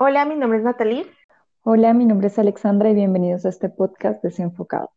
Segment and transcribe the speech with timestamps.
[0.00, 1.06] Hola, mi nombre es Natalie.
[1.64, 4.92] Hola, mi nombre es Alexandra y bienvenidos a este podcast desenfocado.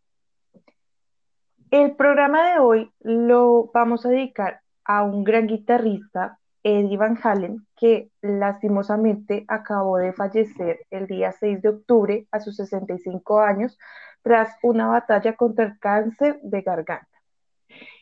[1.72, 7.66] El programa de hoy lo vamos a dedicar a un gran guitarrista, Eddie Van Halen,
[7.76, 13.80] que lastimosamente acabó de fallecer el día 6 de octubre a sus 65 años
[14.22, 17.11] tras una batalla contra el cáncer de garganta.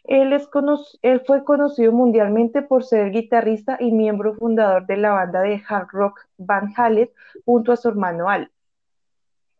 [0.05, 0.49] Él, es
[1.01, 5.87] él fue conocido mundialmente por ser guitarrista y miembro fundador de la banda de hard
[5.91, 7.09] rock Van Halen
[7.45, 8.51] junto a su hermano Al.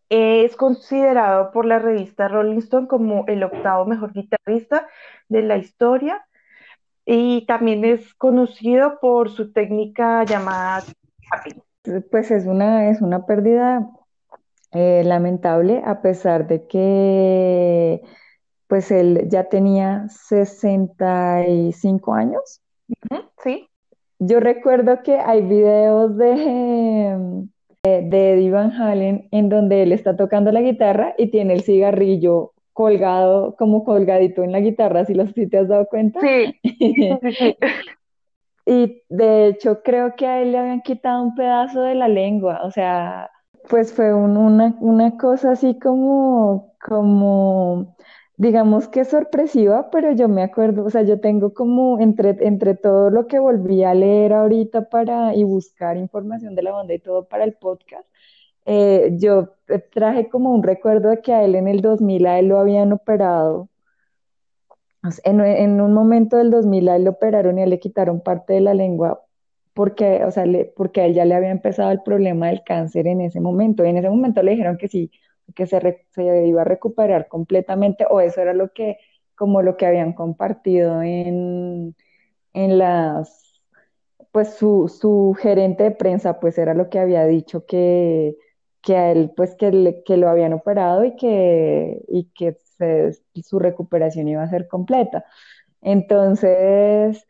[0.10, 4.88] Es considerado por la revista Rolling Stone como el octavo mejor guitarrista
[5.28, 6.26] de la historia
[7.06, 10.84] y también es conocido por su técnica llamada
[12.10, 13.88] Pues es una, es una pérdida
[14.72, 18.02] eh, lamentable a pesar de que
[18.70, 22.62] pues él ya tenía 65 años.
[23.44, 23.68] Sí.
[24.20, 27.48] Yo recuerdo que hay videos de,
[27.84, 32.54] de Eddie Van Halen en donde él está tocando la guitarra y tiene el cigarrillo
[32.74, 36.20] colgado, como colgadito en la guitarra, si, los, si te has dado cuenta.
[36.22, 36.56] Sí.
[38.68, 42.62] y de hecho creo que a él le habían quitado un pedazo de la lengua,
[42.64, 43.32] o sea,
[43.68, 47.96] pues fue una, una cosa así como, como
[48.40, 53.10] digamos que sorpresiva, pero yo me acuerdo, o sea, yo tengo como entre, entre todo
[53.10, 57.26] lo que volví a leer ahorita para y buscar información de la banda y todo
[57.26, 58.08] para el podcast,
[58.66, 59.56] eh, yo
[59.92, 62.94] traje como un recuerdo de que a él en el 2000 a él lo habían
[62.94, 63.68] operado.
[65.26, 68.22] En, en un momento del 2000 a él lo operaron y a él le quitaron
[68.22, 69.22] parte de la lengua
[69.74, 73.22] porque, o sea, porque a él ya le había empezado el problema del cáncer en
[73.22, 73.84] ese momento.
[73.86, 75.12] Y en ese momento le dijeron que sí,
[75.56, 78.98] que se, se, iba a recuperar completamente, o eso era lo que,
[79.36, 81.96] como lo que habían compartido en,
[82.54, 83.62] en las,
[84.32, 88.36] pues su, su gerente de prensa, pues era lo que había dicho que,
[88.82, 92.58] que a él, pues que, que lo habían operado y que, y que
[93.44, 95.26] su recuperación iba a ser completa.
[95.82, 97.26] Entonces,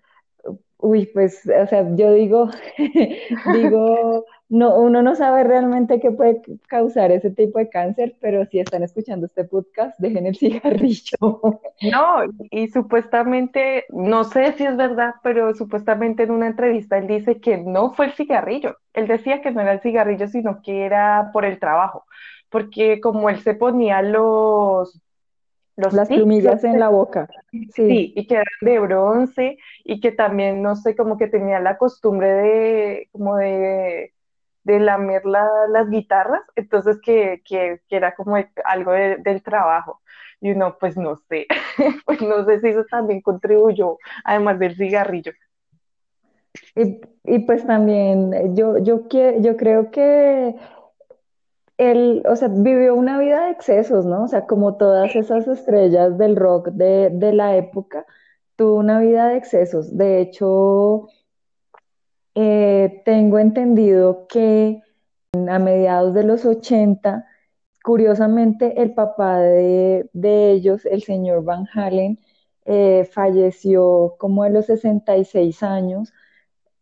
[0.78, 2.50] uy, pues, o sea, yo digo,
[3.53, 8.59] digo, no, uno no sabe realmente qué puede causar ese tipo de cáncer, pero si
[8.59, 11.17] están escuchando este podcast, dejen el cigarrillo.
[11.81, 17.39] No, y supuestamente, no sé si es verdad, pero supuestamente en una entrevista él dice
[17.39, 18.75] que no fue el cigarrillo.
[18.93, 22.05] Él decía que no era el cigarrillo, sino que era por el trabajo,
[22.49, 25.01] porque como él se ponía los
[25.77, 27.29] las plumillas en la boca.
[27.73, 28.11] Sí.
[28.13, 32.27] y que eran de bronce y que también, no sé, como que tenía la costumbre
[32.27, 34.11] de, como de
[34.64, 37.42] de lamer las guitarras, entonces que,
[37.90, 40.02] era como algo del trabajo.
[40.42, 41.47] Y uno, pues no sé,
[42.06, 45.34] pues no sé si eso también contribuyó, además del cigarrillo.
[46.75, 50.56] Y, pues también yo, yo, yo creo que
[51.78, 54.24] él, o sea, vivió una vida de excesos, ¿no?
[54.24, 58.06] O sea, como todas esas estrellas del rock de, de la época,
[58.56, 59.96] tuvo una vida de excesos.
[59.97, 61.08] De hecho,
[62.35, 64.81] eh, tengo entendido que
[65.34, 67.25] a mediados de los 80,
[67.84, 70.09] curiosamente, el papá de,
[70.51, 72.19] ellos, el señor Van Halen,
[72.66, 76.13] eh, falleció como a los 66 años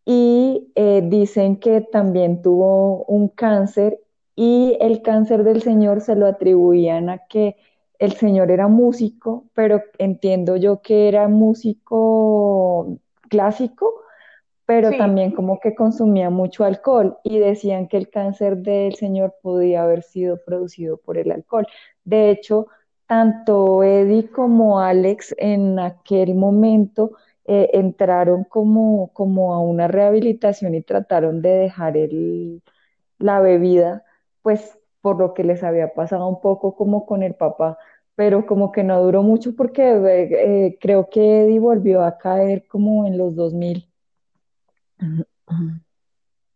[0.06, 4.00] y eh, dicen que también tuvo un cáncer
[4.36, 7.58] y el cáncer del señor se lo atribuían a que
[8.00, 13.94] el señor era músico, pero entiendo yo que era músico clásico
[14.68, 19.84] pero también como que consumía mucho alcohol y decían que el cáncer del señor podía
[19.84, 21.66] haber sido producido por el alcohol.
[22.04, 22.68] De hecho,
[23.08, 27.14] tanto Eddie como Alex en aquel momento
[27.46, 32.62] eh, entraron como, como a una rehabilitación y trataron de dejar el,
[33.20, 34.04] la bebida,
[34.42, 37.78] pues por lo que les había pasado un poco como con el papá,
[38.16, 42.68] pero como que no duró mucho porque eh, eh, creo que Eddie volvió a caer
[42.68, 43.87] como en los 2000.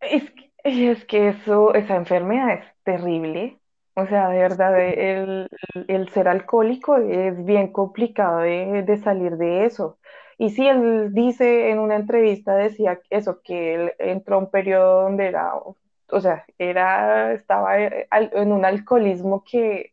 [0.00, 3.60] Es que, es que eso, esa enfermedad es terrible.
[3.94, 5.48] O sea, de verdad, el,
[5.88, 9.98] el ser alcohólico es bien complicado de, salir de eso.
[10.38, 15.02] Y sí, él dice en una entrevista, decía eso, que él entró a un periodo
[15.02, 19.92] donde era, o sea, era, estaba en un alcoholismo que,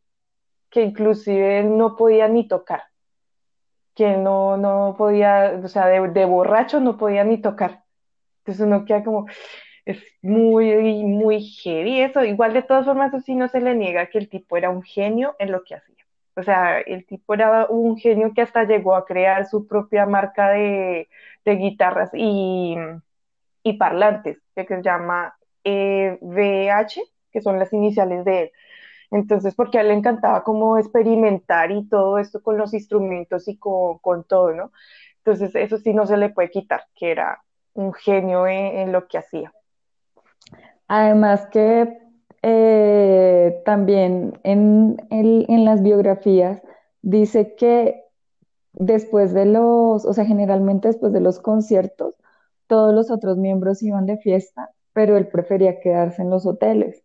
[0.70, 2.84] que inclusive él no podía ni tocar,
[3.96, 7.84] que no, no podía, o sea, de, de borracho no podía ni tocar.
[8.50, 9.28] Entonces uno queda como,
[9.86, 12.24] es muy, muy heavy eso.
[12.24, 14.82] Igual de todas formas, eso sí no se le niega que el tipo era un
[14.82, 16.04] genio en lo que hacía.
[16.36, 20.50] O sea, el tipo era un genio que hasta llegó a crear su propia marca
[20.50, 21.08] de,
[21.46, 22.76] guitarras y,
[23.78, 27.02] parlantes, que se llama eh, VH,
[27.32, 28.52] que son las iniciales de él.
[29.12, 33.58] Entonces, porque a él le encantaba como experimentar y todo esto con los instrumentos y
[33.58, 34.72] con, con todo, ¿no?
[35.18, 37.44] Entonces, eso sí no se le puede quitar, que era
[37.74, 39.54] un genio en, en lo que hacía.
[40.88, 41.98] Además que
[42.42, 46.62] eh, también en, el- en las biografías
[47.02, 48.04] dice que
[48.74, 52.16] después de los, o sea, generalmente después de los conciertos,
[52.68, 57.04] todos los otros miembros iban de fiesta, pero él prefería quedarse en los hoteles.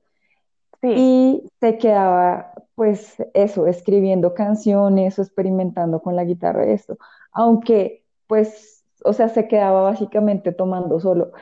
[0.83, 6.99] Sí, y se quedaba, pues eso, escribiendo canciones o experimentando con la guitarra y esto,
[7.33, 8.74] aunque, pues,
[9.05, 11.33] o sea, se quedaba básicamente tomando solo.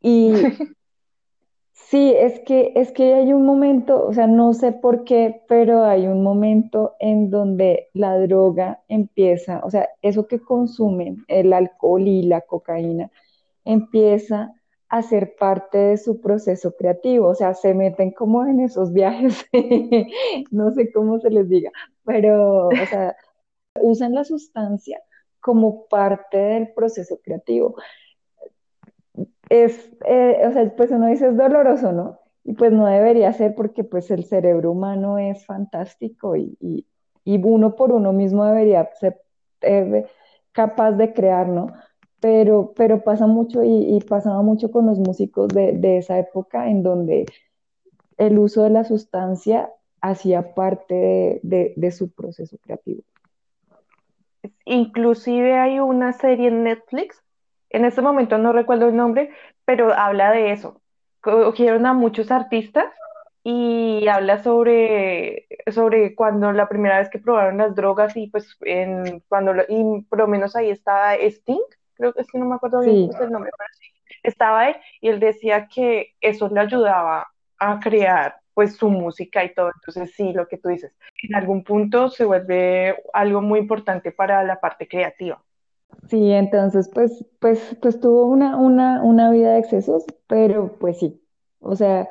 [0.00, 0.32] Y
[1.88, 5.84] Sí, es que, es que hay un momento, o sea, no sé por qué, pero
[5.84, 12.08] hay un momento en donde la droga empieza, o sea, eso que consumen, el alcohol
[12.08, 13.10] y la cocaína,
[13.64, 14.52] empieza
[14.88, 19.46] a ser parte de su proceso creativo, o sea, se meten como en esos viajes,
[20.50, 21.70] no sé cómo se les diga,
[22.04, 23.14] pero, o sea,
[23.80, 25.00] usan la sustancia
[25.46, 27.76] como parte del proceso creativo
[29.48, 32.18] es, eh, o sea, pues uno dice es doloroso, ¿no?
[32.42, 36.84] Y pues no debería ser porque pues el cerebro humano es fantástico y, y,
[37.44, 39.22] uno por uno mismo debería ser
[39.60, 40.06] eh,
[40.50, 41.68] capaz de crear, ¿no?
[42.18, 46.68] Pero, pero pasa mucho y, y pasaba mucho con los músicos de, de esa época
[46.68, 47.26] en donde
[48.16, 49.70] el uso de la sustancia
[50.00, 53.04] hacía parte de, de su proceso creativo.
[54.64, 57.22] Inclusive hay una serie en Netflix,
[57.70, 59.30] en este momento no recuerdo el nombre,
[59.64, 60.80] pero habla de eso.
[61.20, 62.86] Cogieron a muchos artistas
[63.42, 69.20] y habla sobre, sobre cuando la primera vez que probaron las drogas y pues en,
[69.28, 71.60] cuando, y por lo menos ahí estaba Sting,
[71.94, 73.86] creo que es que no me acuerdo bien Sí, el nombre, pero sí,
[74.22, 77.28] estaba él y él decía que eso le ayudaba
[77.58, 79.70] a crear pues su música y todo.
[79.76, 84.42] Entonces sí, lo que tú dices, en algún punto se vuelve algo muy importante para
[84.44, 85.44] la parte creativa.
[86.08, 91.22] sí, entonces pues, pues, pues tuvo una, una, una vida de excesos, pero pues sí,
[91.60, 92.08] o sea,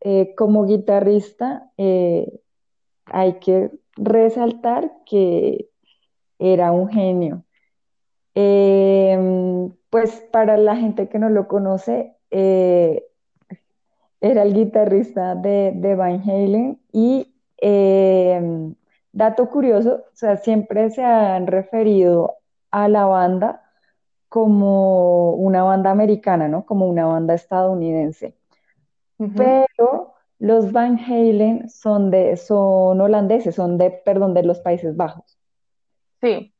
[0.00, 2.40] eh, como guitarrista eh,
[3.06, 5.70] hay que resaltar que
[6.38, 7.44] era un genio.
[8.34, 9.18] Eh,
[9.90, 13.06] pues para la gente que no lo conoce, eh,
[14.20, 18.74] era el guitarrista de, de Van Halen y eh,
[19.12, 22.34] dato curioso, o sea, siempre se han referido
[22.70, 23.62] a la banda
[24.28, 26.66] como una banda americana, ¿no?
[26.66, 28.36] Como una banda estadounidense.
[29.34, 35.38] Pero los Van Halen son de, son holandeses, son de, perdón, de los Países Bajos.
[36.20, 36.52] Sí.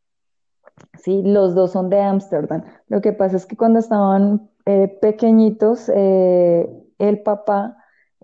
[0.99, 2.65] Sí, los dos son de Ámsterdam.
[2.89, 6.69] Lo que pasa es que cuando estaban eh, pequeñitos, eh,
[6.99, 7.77] el papá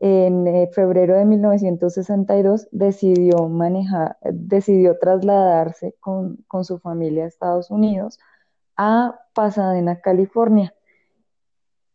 [0.03, 7.71] en eh, febrero de 1962 decidió manejar, decidió trasladarse con, con su familia a Estados
[7.71, 8.19] Unidos
[8.77, 10.75] a Pasadena, California.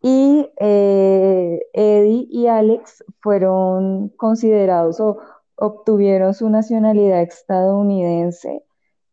[0.02, 5.18] Y eh, Eddie y Alex fueron considerados o
[5.56, 8.64] obtuvieron su nacionalidad estadounidense,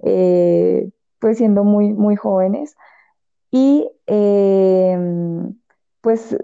[0.05, 2.77] eh, pues siendo muy, muy jóvenes.
[3.51, 3.91] Y
[6.01, 6.37] pues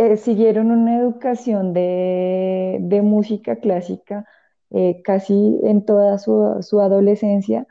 [0.00, 4.26] eh, siguieron una educación de, de música clásica
[4.70, 7.66] eh, casi en toda su, su adolescencia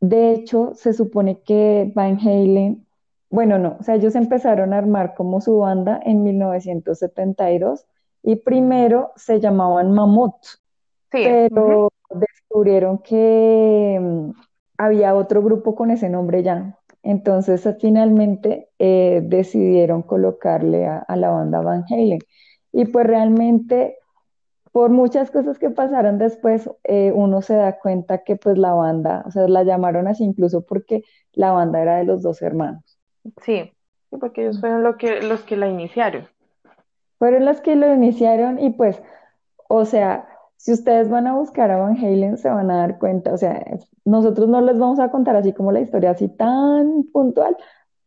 [0.00, 2.86] de hecho, se supone que Van Halen,
[3.30, 7.86] bueno, no, o sea, ellos empezaron a armar como su banda en 1972
[8.22, 10.44] y primero se llamaban Mammoth,
[11.10, 14.30] Sí, pero descubrieron que mm,
[14.78, 16.77] había otro grupo con ese nombre ya.
[17.02, 22.20] Entonces, finalmente eh, decidieron colocarle a, a la banda Van Halen.
[22.72, 23.98] Y pues realmente
[24.72, 29.24] por muchas cosas que pasaron después, eh, uno se da cuenta que pues la banda,
[29.26, 31.02] o sea, la llamaron así incluso porque
[31.32, 32.98] la banda era de los dos hermanos.
[33.42, 33.72] Sí,
[34.10, 36.28] sí, porque ellos fueron lo que, los que la iniciaron.
[37.18, 39.02] Fueron los que lo iniciaron y pues,
[39.68, 40.28] o sea,
[40.58, 43.64] si ustedes van a buscar a Van Halen se van a dar cuenta, o sea,
[44.04, 47.56] nosotros no les vamos a contar así como la historia así tan puntual,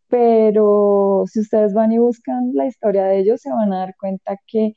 [0.09, 4.37] pero si ustedes van y buscan la historia de ellos se van a dar cuenta
[4.47, 4.75] que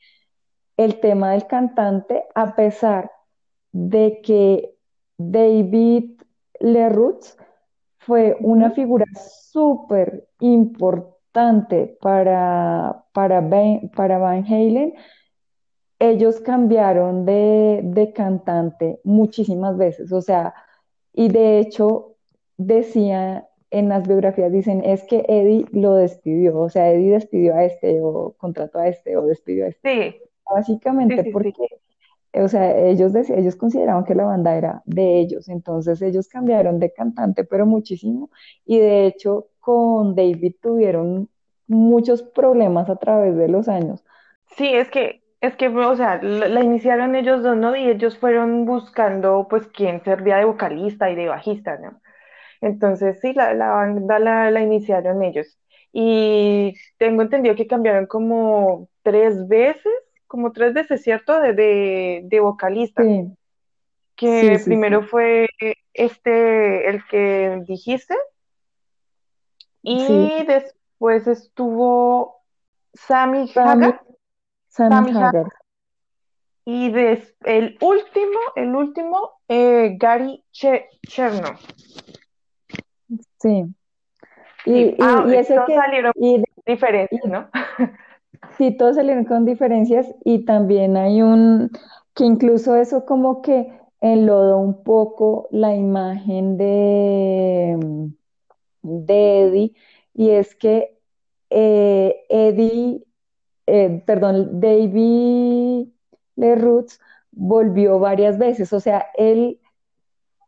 [0.77, 3.11] el tema del cantante, a pesar
[3.73, 4.75] de que
[5.17, 6.21] David
[6.61, 7.37] Lerroux
[7.99, 9.05] fue una figura
[9.51, 14.93] súper importante para, para Van Halen.
[15.99, 20.53] Ellos cambiaron de, de cantante muchísimas veces, o sea,
[21.13, 22.15] y de hecho
[22.57, 27.65] decía en las biografías dicen es que Eddie lo despidió, o sea, Eddie despidió a
[27.65, 30.11] este o contrató a este o despidió a este.
[30.11, 31.67] Sí, Básicamente sí, porque,
[32.33, 32.39] sí.
[32.39, 36.93] o sea, ellos, ellos consideraban que la banda era de ellos, entonces ellos cambiaron de
[36.93, 38.29] cantante, pero muchísimo,
[38.65, 41.29] y de hecho con David tuvieron
[41.67, 44.03] muchos problemas a través de los años.
[44.55, 47.75] Sí, es que, es que, o sea, la, iniciaron ellos dos, ¿no?
[47.75, 52.01] Y ellos fueron buscando, pues, quién servía de vocalista y de bajista, ¿no?
[52.61, 55.57] Entonces, sí, la, la banda la, la iniciaron ellos.
[55.91, 59.93] Y tengo entendido que cambiaron como tres veces,
[60.27, 61.39] como tres veces, ¿cierto?
[61.39, 63.03] De, de, de vocalista.
[63.03, 63.31] Sí,
[64.15, 65.47] Que sí, primero fue
[65.93, 68.15] este, el que dijiste,
[69.87, 72.41] y después estuvo
[72.93, 74.01] Sammy Sammy, Hagar,
[74.75, 75.47] Sammy Hagar,
[76.65, 81.53] y des- el último, el último, eh, Gary Che- Cherno.
[83.39, 83.63] sí,
[84.65, 87.47] y, Sí, y, ah, y todos que, salieron y, diferentes, ¿no?
[88.57, 91.71] Sí, todos salieron con diferencias y también hay un,
[92.13, 98.11] que incluso eso como que enlodó un poco la imagen de,
[98.81, 99.73] de Eddie
[100.13, 100.97] y es que
[101.49, 103.04] eh, Eddie,
[103.67, 105.87] eh, perdón, David
[106.35, 106.85] Lerroux
[107.31, 109.59] volvió varias veces, o sea, él,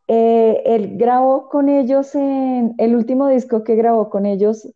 [0.08, 4.68] eh, él grabó con ellos en, el último disco que grabó con ellos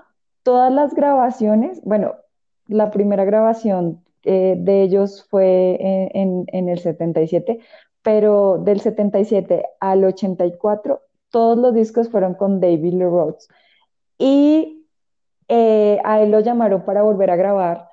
[0.42, 2.16] todas las grabaciones, bueno,
[2.68, 5.78] la primera grabación eh, de ellos fue
[6.14, 7.60] en, en, el 77,
[8.02, 13.42] pero del 77 al 84, todos los discos fueron con David Lee Roth.
[14.18, 14.86] Y
[15.48, 17.88] eh, a él lo llamaron para volver a grabar,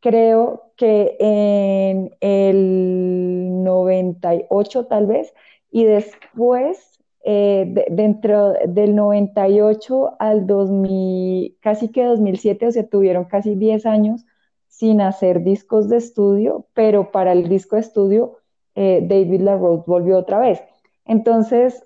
[0.00, 5.34] creo que en el 98 tal vez,
[5.70, 13.24] y después, eh, de- dentro del 98 al 2000, casi que 2007, o sea, tuvieron
[13.24, 14.24] casi 10 años
[14.68, 18.38] sin hacer discos de estudio, pero para el disco de estudio,
[18.74, 20.62] eh, David LaRoche volvió otra vez.
[21.04, 21.84] Entonces,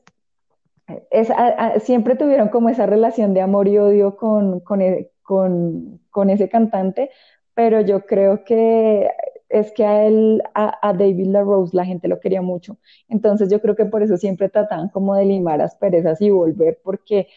[1.11, 1.33] es,
[1.83, 6.49] siempre tuvieron como esa relación de amor y odio con, con, e, con, con ese
[6.49, 7.11] cantante,
[7.55, 9.09] pero yo creo que
[9.52, 12.78] es que a él, a, a David LaRose, la gente lo quería mucho.
[13.09, 17.28] Entonces yo creo que por eso siempre trataban como de limar asperezas y volver, porque,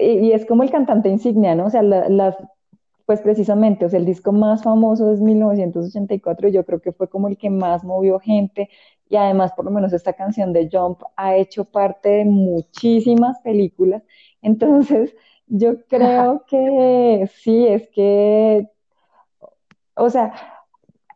[0.00, 1.66] y, y es como el cantante insignia, ¿no?
[1.66, 2.36] O sea, la, las,
[3.06, 7.08] pues precisamente, o sea, el disco más famoso es 1984 y yo creo que fue
[7.08, 8.70] como el que más movió gente
[9.08, 14.02] y además por lo menos esta canción de Jump ha hecho parte de muchísimas películas.
[14.40, 15.14] Entonces,
[15.46, 18.68] yo creo que sí, es que,
[19.94, 20.32] o sea,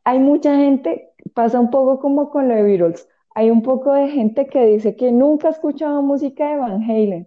[0.07, 4.09] hay mucha gente, pasa un poco como con lo de Beatles, hay un poco de
[4.09, 7.27] gente que dice que nunca ha escuchado música de Van Halen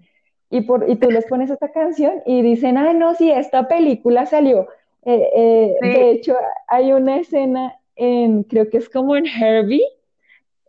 [0.50, 4.26] y, por, y tú les pones esta canción y dicen, ay, no, si esta película
[4.26, 4.70] salió.
[5.04, 6.38] Eh, eh, de hecho,
[6.70, 9.84] hay una escena en, creo que es como en Herbie,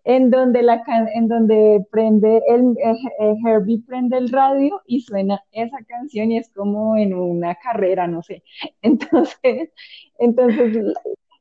[0.02, 5.44] en donde, la can en donde prende el, eh, Herbie prende el radio y suena
[5.52, 8.42] esa canción y es como en una carrera, no sé.
[8.82, 9.70] Entonces,
[10.18, 10.92] entonces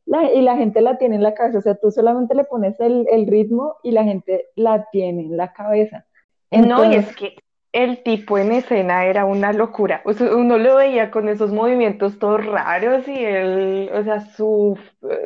[0.09, 2.79] la, y la gente la tiene en la cabeza, o sea, tú solamente le pones
[2.79, 6.05] el, el ritmo y la gente la tiene en la cabeza.
[6.51, 7.35] no, y es que
[7.71, 10.01] el tipo en escena era una locura.
[10.05, 14.79] O sea, uno lo veía con esos movimientos todos raros y él, o sea, su,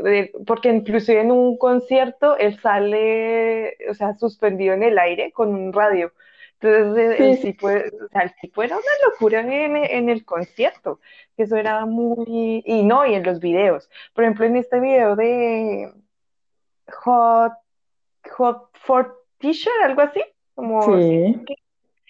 [0.05, 5.55] eh, porque inclusive en un concierto él sale, o sea, suspendido en el aire con
[5.55, 6.11] un radio.
[6.63, 10.25] Entonces sí, el sí, tipo, o sea, el tipo era una locura en, en el
[10.25, 10.99] concierto.
[11.37, 13.89] Eso era muy, y no, y en los videos.
[14.13, 15.93] Por ejemplo, en este video de
[17.03, 17.53] Hot,
[18.37, 20.23] Hot for T-shirt, algo así,
[20.55, 21.45] como, sí,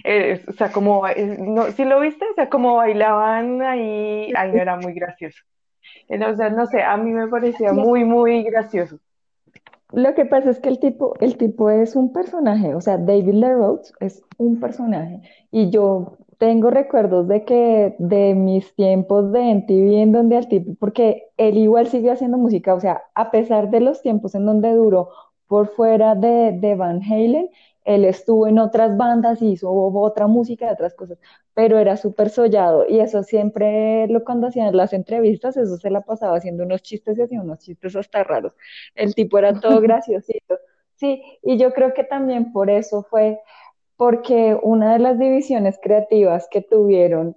[0.03, 2.25] eh, o sea, como, eh, no, ¿sí lo viste?
[2.29, 5.43] O sea, como bailaban ahí, ahí no era muy gracioso.
[6.09, 8.99] Eh, O sea, no sé, a mí me parecía muy, muy gracioso.
[9.93, 13.43] Lo que pasa es que el tipo, el tipo es un personaje, o sea, David
[13.43, 15.21] Roth es un personaje.
[15.51, 20.73] Y yo tengo recuerdos de que de mis tiempos de MTV en donde al tipo,
[20.79, 24.73] porque él igual siguió haciendo música, o sea, a pesar de los tiempos en donde
[24.73, 25.09] duró
[25.47, 27.49] por fuera de, de Van Halen,
[27.85, 31.17] él estuvo en otras bandas y hizo otra música y otras cosas,
[31.53, 36.01] pero era súper sollado y eso siempre, lo, cuando hacían las entrevistas, eso se la
[36.01, 38.53] pasaba haciendo unos chistes y hacía unos chistes hasta raros.
[38.95, 40.59] El tipo era todo graciosito.
[40.95, 43.39] Sí, y yo creo que también por eso fue,
[43.97, 47.35] porque una de las divisiones creativas que tuvieron,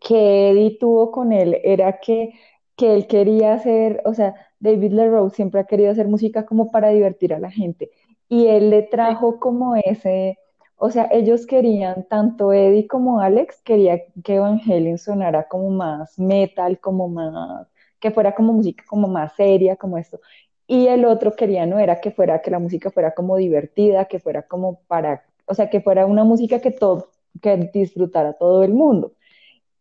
[0.00, 2.34] que Eddie tuvo con él, era que,
[2.76, 6.90] que él quería hacer, o sea, David LaRose siempre ha querido hacer música como para
[6.90, 7.90] divertir a la gente,
[8.30, 10.38] y él le trajo como ese,
[10.76, 16.16] o sea, ellos querían, tanto Eddie como Alex, quería que Van Halen sonara como más
[16.18, 17.66] metal, como más,
[17.98, 20.20] que fuera como música como más seria, como esto.
[20.68, 24.20] Y el otro quería, no era que fuera, que la música fuera como divertida, que
[24.20, 27.10] fuera como para, o sea, que fuera una música que todo,
[27.42, 29.14] que disfrutara todo el mundo.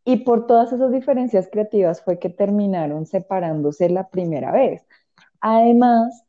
[0.06, 4.88] Y por todas esas diferencias creativas fue que terminaron separándose la primera vez.
[5.40, 6.26] Además,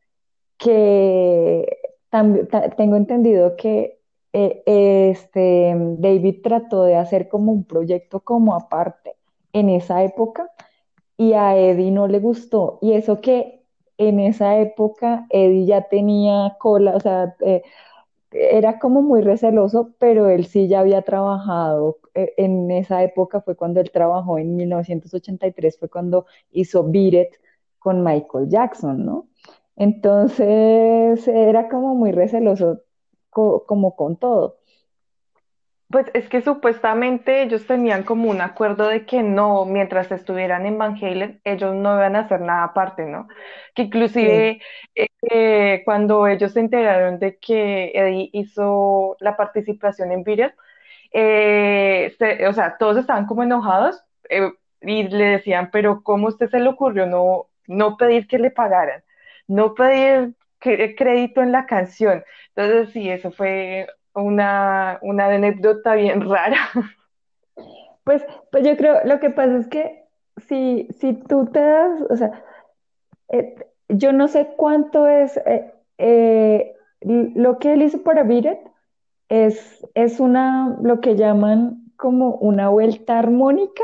[0.60, 1.79] que
[2.10, 4.00] también tengo entendido que
[4.32, 9.16] eh, este David trató de hacer como un proyecto como aparte
[9.52, 10.50] en esa época
[11.18, 12.78] y a Eddie no le gustó.
[12.82, 13.62] Y eso que
[13.98, 17.62] en esa época Eddie ya tenía cola, o sea, eh,
[18.32, 21.98] era como muy receloso, pero él sí ya había trabajado.
[22.14, 27.28] eh, En esa época fue cuando él trabajó en 1983, fue cuando hizo Beat
[27.80, 29.28] con Michael Jackson, ¿no?
[29.80, 32.82] Entonces era como muy receloso,
[33.30, 34.60] co- como con todo.
[35.88, 40.78] Pues es que supuestamente ellos tenían como un acuerdo de que no, mientras estuvieran en
[40.78, 43.26] Van Halen, ellos no iban a hacer nada aparte, ¿no?
[43.74, 44.60] Que inclusive
[44.94, 50.54] eh, eh, cuando ellos se enteraron de que Eddie hizo la participación en Beat It,
[51.12, 56.30] eh, se- o sea, todos estaban como enojados eh, y le decían, pero ¿cómo a
[56.30, 59.02] usted se le ocurrió no, no pedir que le pagaran?
[59.50, 62.22] No pedir crédito en la canción.
[62.54, 66.56] Entonces, sí, eso fue una, una anécdota bien rara.
[68.04, 70.04] pues, pues yo creo, lo que pasa es que
[70.36, 72.44] si, si tú te das, o sea,
[73.30, 73.56] eh,
[73.88, 78.46] yo no sé cuánto es eh, eh, lo que él hizo para It,
[79.28, 83.82] es, es una, lo que llaman como una vuelta armónica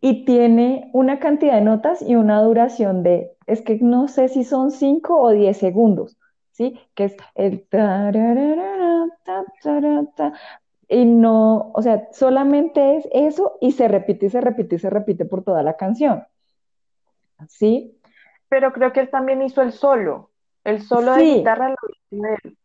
[0.00, 4.44] y tiene una cantidad de notas y una duración de, es que no sé si
[4.44, 6.18] son 5 o 10 segundos,
[6.52, 6.78] ¿sí?
[6.94, 10.32] Que es el tararara, ta, tara, ta,
[10.88, 14.90] y no, o sea, solamente es eso y se repite y se repite y se
[14.90, 16.24] repite por toda la canción,
[17.48, 17.98] ¿sí?
[18.48, 20.30] Pero creo que él también hizo el solo.
[20.64, 22.58] El solo de Sí, guitarra lo hizo él.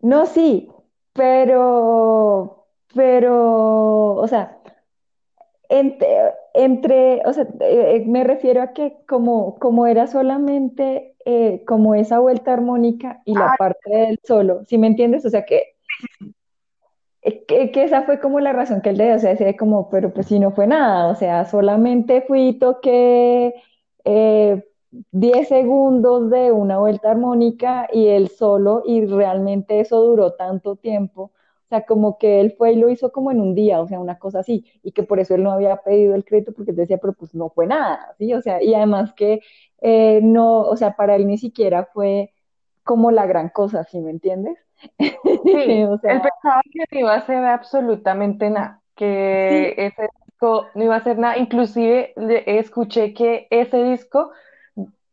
[0.00, 0.70] no, sí,
[1.12, 4.56] pero, pero, o sea,
[5.68, 6.08] Entre,
[6.54, 11.94] entre, o sea, eh, eh, me refiero a que como, como era solamente eh, como
[11.94, 15.24] esa vuelta armónica y la Ah, parte del solo, ¿sí me entiendes?
[15.26, 15.62] O sea, que,
[17.22, 19.56] eh, que, que esa fue como la razón que él le dio, o sea, decía
[19.56, 23.54] como, pero pues si no fue nada, o sea, solamente fui, toqué
[24.04, 24.64] eh,
[25.12, 31.32] 10 segundos de una vuelta armónica y el solo, y realmente eso duró tanto tiempo.
[31.70, 34.00] O sea, como que él fue y lo hizo como en un día, o sea,
[34.00, 36.76] una cosa así, y que por eso él no había pedido el crédito porque él
[36.76, 38.34] decía, pero pues no fue nada, ¿sí?
[38.34, 39.40] O sea, y además que
[39.80, 42.32] eh, no, o sea, para él ni siquiera fue
[42.84, 44.58] como la gran cosa, ¿sí me entiendes?
[45.50, 50.08] sí, O sea, él pensaba que no iba a hacer absolutamente nada, que sí, ese
[50.26, 51.38] disco no iba a hacer nada.
[51.38, 54.30] Inclusive le- escuché que ese disco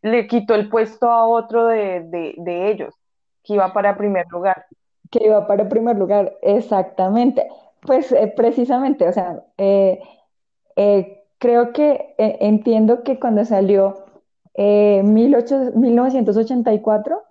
[0.03, 2.95] le quitó el puesto a otro de, de, de ellos,
[3.43, 4.67] que iba para primer lugar.
[5.11, 7.47] Que iba para el primer lugar, exactamente.
[7.81, 9.99] Pues eh, precisamente, o sea, eh,
[10.75, 14.05] eh, creo que entiendo que cuando salió
[14.55, 17.23] eh, 18 1984,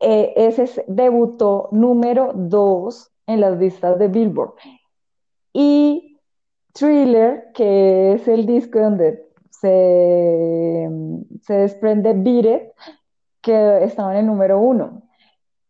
[0.00, 4.54] eh, ese es- debutó número 2 en las listas de Billboard.
[5.52, 6.18] Y
[6.72, 10.88] Thriller, que es el disco donde se,
[11.42, 12.72] se desprende Beat
[13.42, 15.02] que estaba en el número uno.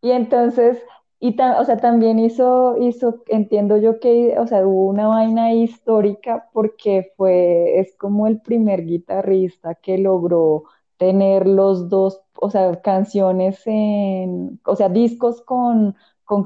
[0.03, 0.79] Y entonces,
[1.21, 5.53] y ta- o sea, también hizo, hizo, entiendo yo que, o sea, hubo una vaina
[5.53, 10.65] histórica porque fue, es como el primer guitarrista que logró
[10.97, 16.45] tener los dos, o sea, canciones en, o sea, discos con, con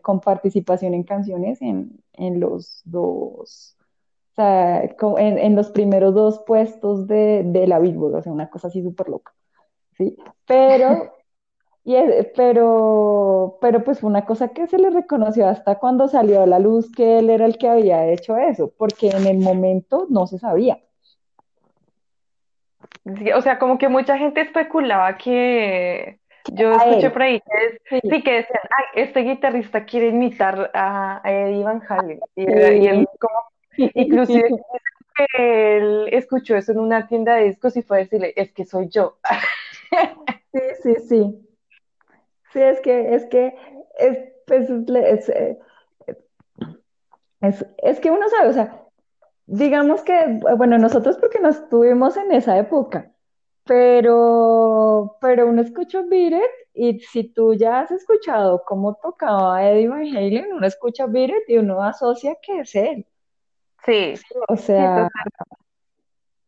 [0.00, 3.76] con participación en canciones en, en los dos,
[4.32, 4.84] o sea,
[5.18, 8.82] en, en los primeros dos puestos de, de la Billboard, o sea, una cosa así
[8.82, 9.34] súper loca,
[9.98, 10.16] ¿sí?
[10.46, 11.15] Pero
[11.86, 16.42] y es- pero, pero pues fue una cosa que se le reconoció hasta cuando salió
[16.42, 20.06] a la luz que él era el que había hecho eso, porque en el momento
[20.10, 20.80] no se sabía.
[23.18, 26.18] Sí, o sea, como que mucha gente especulaba que
[26.48, 30.08] yo A escuché él, por ahí que sí, sí que decían, ay, este guitarrista quiere
[30.08, 32.18] imitar a, a Eddie Van Halen.
[32.34, 33.38] Y, él como,
[33.94, 34.50] inclusive
[35.14, 38.64] que él escuchó eso en una tienda de discos y fue a decirle, es que
[38.64, 39.18] soy yo.
[40.52, 41.45] Sí, sí, sí.
[42.56, 43.54] Sí, es que, es que,
[43.98, 45.58] es, pues, es, es,
[47.40, 48.82] es- es que uno sabe, o sea,
[49.46, 53.12] digamos que, bueno, nosotros porque no estuvimos en esa época,
[53.64, 59.88] pero, pero uno escucha Beat It y si tú ya has escuchado cómo tocaba Eddie
[59.88, 63.06] Van Halen, uno escucha Beat It y uno asocia que es él.
[63.84, 65.08] Sí, O sea.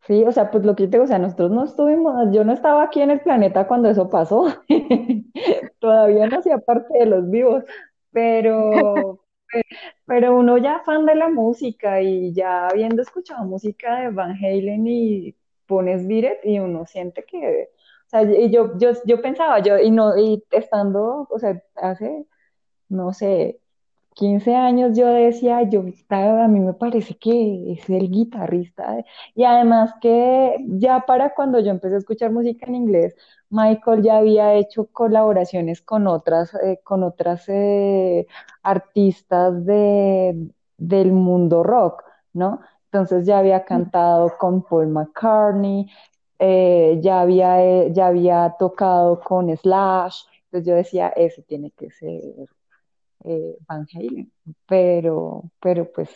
[0.09, 2.53] Sí, o sea, pues lo que te digo, o sea, nosotros no estuvimos, yo no
[2.53, 4.47] estaba aquí en el planeta cuando eso pasó.
[5.79, 7.63] Todavía no hacía parte de los vivos,
[8.11, 9.23] pero,
[10.05, 14.87] pero uno ya fan de la música y ya habiendo escuchado música de Van Halen
[14.87, 15.35] y
[15.67, 17.69] pones It y uno siente que,
[18.07, 22.25] o sea, y yo, yo, yo pensaba, yo, y no, y estando, o sea, hace,
[22.89, 23.61] no sé,
[24.19, 28.97] 15 años yo decía, yo, a mí me parece que es el guitarrista.
[29.33, 33.15] Y además que ya para cuando yo empecé a escuchar música en inglés,
[33.49, 38.27] Michael ya había hecho colaboraciones con otras, eh, con otras eh,
[38.61, 42.03] artistas de, del mundo rock,
[42.33, 42.59] ¿no?
[42.91, 45.89] Entonces ya había cantado con Paul McCartney,
[46.39, 50.23] eh, ya había, ya había tocado con Slash.
[50.45, 52.49] Entonces yo decía, ese tiene que ser
[53.23, 54.31] eh, Van Halen,
[54.67, 56.09] pero, pero pues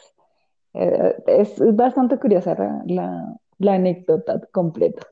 [0.74, 5.08] eh, es, es bastante curiosa la, la, la anécdota completa.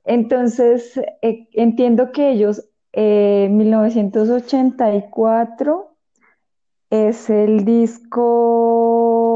[0.04, 5.96] Entonces, eh, entiendo que ellos, eh, 1984
[6.90, 9.35] es el disco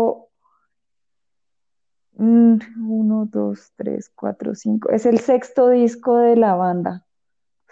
[2.21, 4.91] uno, dos, tres, cuatro, cinco.
[4.91, 7.07] Es el sexto disco de la banda,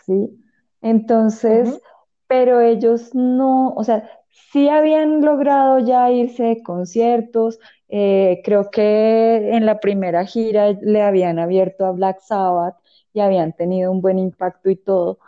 [0.07, 0.41] ¿sí?
[0.81, 1.81] Entonces,
[2.27, 4.09] pero ellos no, o sea,
[4.53, 7.59] sí habían logrado ya irse de conciertos.
[7.89, 12.77] eh, creo que en la primera gira le habían abierto a Black Sabbath
[13.15, 15.19] y habían tenido un buen impacto y todo.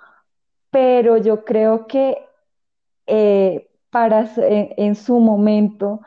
[0.71, 2.19] Pero yo creo que
[3.07, 6.01] eh, para, en en su momento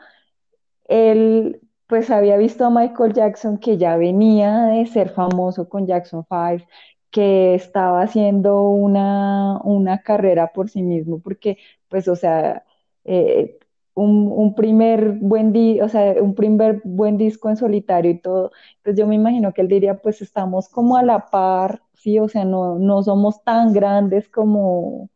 [0.86, 6.24] él pues había visto a Michael Jackson que ya venía de ser famoso con Jackson
[6.28, 6.66] 5,
[7.10, 12.64] que estaba haciendo una, una carrera por sí mismo, porque pues o sea,
[13.04, 13.58] eh,
[13.94, 18.50] un, un primer buen di o sea, un primer buen disco en solitario y todo,
[18.82, 22.28] pues yo me imagino que él diría pues estamos como a la par, sí, o
[22.28, 25.10] sea, no, no somos tan grandes como,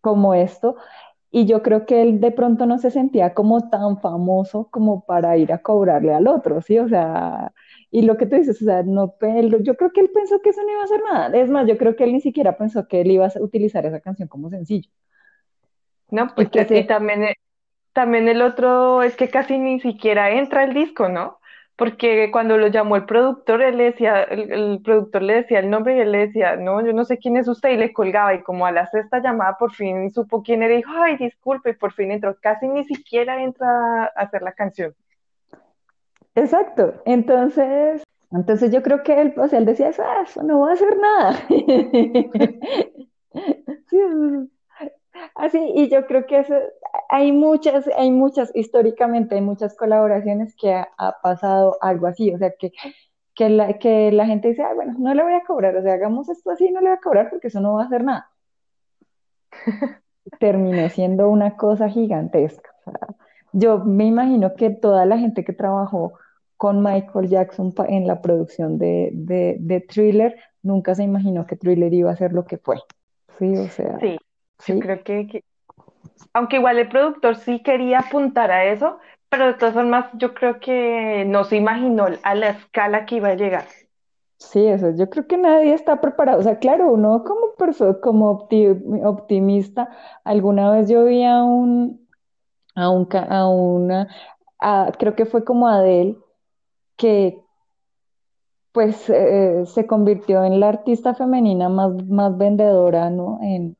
[0.00, 0.76] como esto,
[1.30, 5.36] y yo creo que él de pronto no se sentía como tan famoso como para
[5.36, 6.78] ir a cobrarle al otro, ¿sí?
[6.78, 7.52] O sea,
[7.90, 10.50] y lo que tú dices, o sea, no, él- yo creo que él pensó que
[10.50, 11.38] eso no iba a hacer nada.
[11.38, 14.00] Es más, yo creo que él ni siquiera pensó que él iba a utilizar esa
[14.00, 14.90] canción como sencillo.
[16.10, 17.34] No, Y pues que y se, también eh,
[17.94, 21.39] También el otro es que casi ni siquiera entra el disco, ¿no?
[21.80, 25.96] Porque cuando lo llamó el productor, él le decía, el, productor le decía el nombre
[25.96, 28.42] y él le decía, no, yo no sé quién es usted, y le colgaba, y
[28.42, 31.72] como a la sexta llamada por fin supo quién era, y dijo, ay, disculpe, y
[31.72, 34.94] por fin entró, casi ni siquiera entra a hacer la canción.
[36.34, 37.00] exacto.
[37.06, 40.72] Entonces, entonces yo creo que él, o sea, él decía, eso, "Ah, eso no va
[40.72, 41.38] a hacer nada.
[43.88, 43.96] Sí,
[45.34, 46.54] Así, y yo creo que eso,
[47.08, 52.38] hay muchas, hay muchas, históricamente hay muchas colaboraciones que ha, ha pasado algo así, o
[52.38, 52.72] sea, que,
[53.34, 55.94] que, la, que la gente dice, ah, bueno, no le voy a cobrar, o sea,
[55.94, 58.30] hagamos esto así, no le voy a cobrar porque eso no va a hacer nada.
[60.38, 62.70] Terminó siendo una cosa gigantesca.
[62.86, 63.08] O sea,
[63.52, 66.12] yo me imagino que toda la gente que trabajó
[66.56, 71.92] con Michael Jackson en la producción de, de, de Thriller, nunca se imaginó que Thriller
[71.92, 72.76] iba a ser lo que fue.
[73.38, 74.18] Sí, o sea, Sí,
[74.66, 74.80] yo sí.
[74.80, 75.44] creo que, que-
[76.34, 80.60] aunque igual el productor sí quería apuntar a eso, pero de todas formas yo creo
[80.60, 83.64] que no se imaginó a la escala que iba a llegar.
[84.38, 86.40] Sí, eso, yo creo que nadie está preparado.
[86.40, 89.90] O sea, claro, uno como persona, como opti- optimista,
[90.24, 92.08] alguna vez yo vi a un,
[92.76, 94.08] a un, a una,
[94.60, 96.16] a- creo que fue como Adele,
[96.96, 97.40] que
[98.72, 103.38] pues eh, se convirtió en la artista femenina más, más vendedora, ¿no?
[103.42, 103.76] En,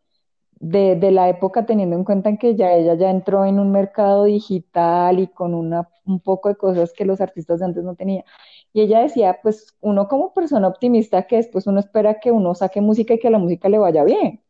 [0.61, 4.25] de, de la época, teniendo en cuenta que ya ella ya entró en un mercado
[4.25, 8.25] digital y con una, un poco de cosas que los artistas de antes no tenían.
[8.73, 12.81] Y ella decía, pues uno como persona optimista, que después uno espera que uno saque
[12.83, 14.43] música y que la música le vaya bien.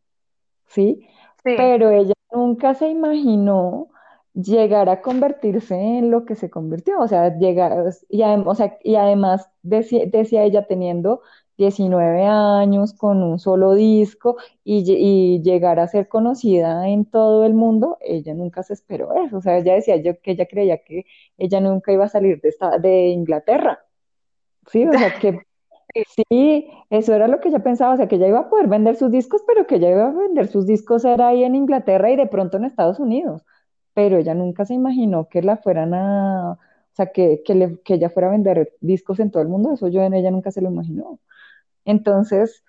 [0.68, 1.06] ¿sí?
[1.44, 3.88] Sí, Pero ella nunca se imaginó
[4.34, 8.78] llegar a convertirse en lo que se convirtió, o sea, llegar, y, adem- o sea,
[8.82, 11.22] y además decía, decía ella teniendo
[11.60, 17.44] 19 años con un solo disco y, lle- y llegar a ser conocida en todo
[17.46, 20.82] el mundo, ella nunca se esperó eso, o sea, ella decía yo que ella creía
[20.84, 21.06] que
[21.38, 23.80] ella nunca iba a salir de, esta, de Inglaterra,
[24.66, 24.86] ¿sí?
[24.86, 25.40] O sea, que
[26.06, 28.68] sí, Sí, eso era lo que ella pensaba, o sea, que ella iba a poder
[28.68, 32.10] vender sus discos, pero que ella iba a vender sus discos era ahí en Inglaterra
[32.10, 33.44] y de pronto en Estados Unidos.
[33.94, 36.58] Pero ella nunca se imaginó que la fueran a, o
[36.94, 39.88] sea, que, que, le- que ella fuera a vender discos en todo el mundo, eso
[39.88, 41.18] yo en ella nunca se lo imaginó.
[41.84, 42.64] Entonces,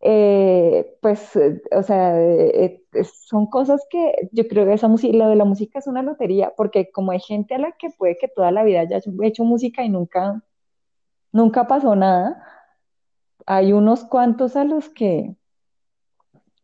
[0.00, 5.28] eh, pues, eh, o sea, eh, eh, son cosas que yo creo que esa lo
[5.28, 8.28] de la música es una lotería, porque como hay gente a la que puede que
[8.28, 10.42] toda la vida haya hecho música y nunca,
[11.32, 12.42] nunca pasó nada
[13.46, 15.34] hay unos cuantos a los que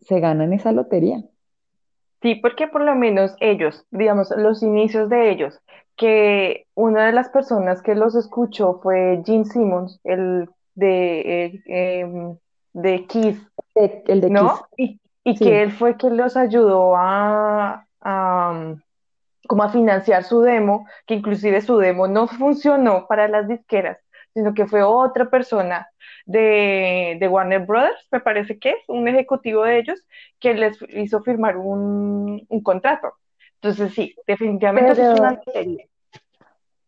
[0.00, 1.24] se ganan esa lotería.
[2.22, 5.60] sí, porque por lo menos ellos, digamos, los inicios de ellos,
[5.96, 12.36] que una de las personas que los escuchó fue Gene Simmons, el de, eh, em,
[12.72, 13.40] de Kiss,
[13.74, 14.68] De- el de ¿no?
[14.76, 18.74] Y, y que él fue quien los ayudó a, a,
[19.48, 23.98] como a financiar su demo, que inclusive su demo no funcionó para las disqueras,
[24.34, 25.88] sino que fue otra persona
[26.26, 30.00] de, de Warner Brothers, me parece que es, un ejecutivo de ellos,
[30.40, 33.14] que les hizo firmar un, un contrato.
[33.56, 35.78] Entonces sí, definitivamente eso es una Pero,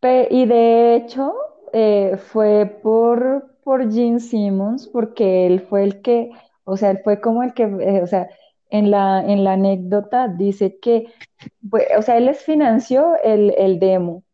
[0.01, 1.35] pe- y de hecho,
[1.73, 6.31] eh, fue por, por Gene Simmons, porque él fue el que,
[6.65, 8.29] o sea, él fue como el que, eh, o sea,
[8.71, 11.07] en la, en la anécdota dice que,
[11.99, 14.25] o sea, él les financió el, el demo.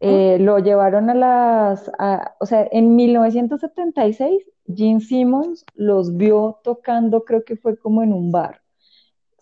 [0.00, 7.24] Eh, lo llevaron a las, a- o sea, en 1976, Gene Simmons los vio tocando,
[7.26, 8.61] creo que fue como en un bar.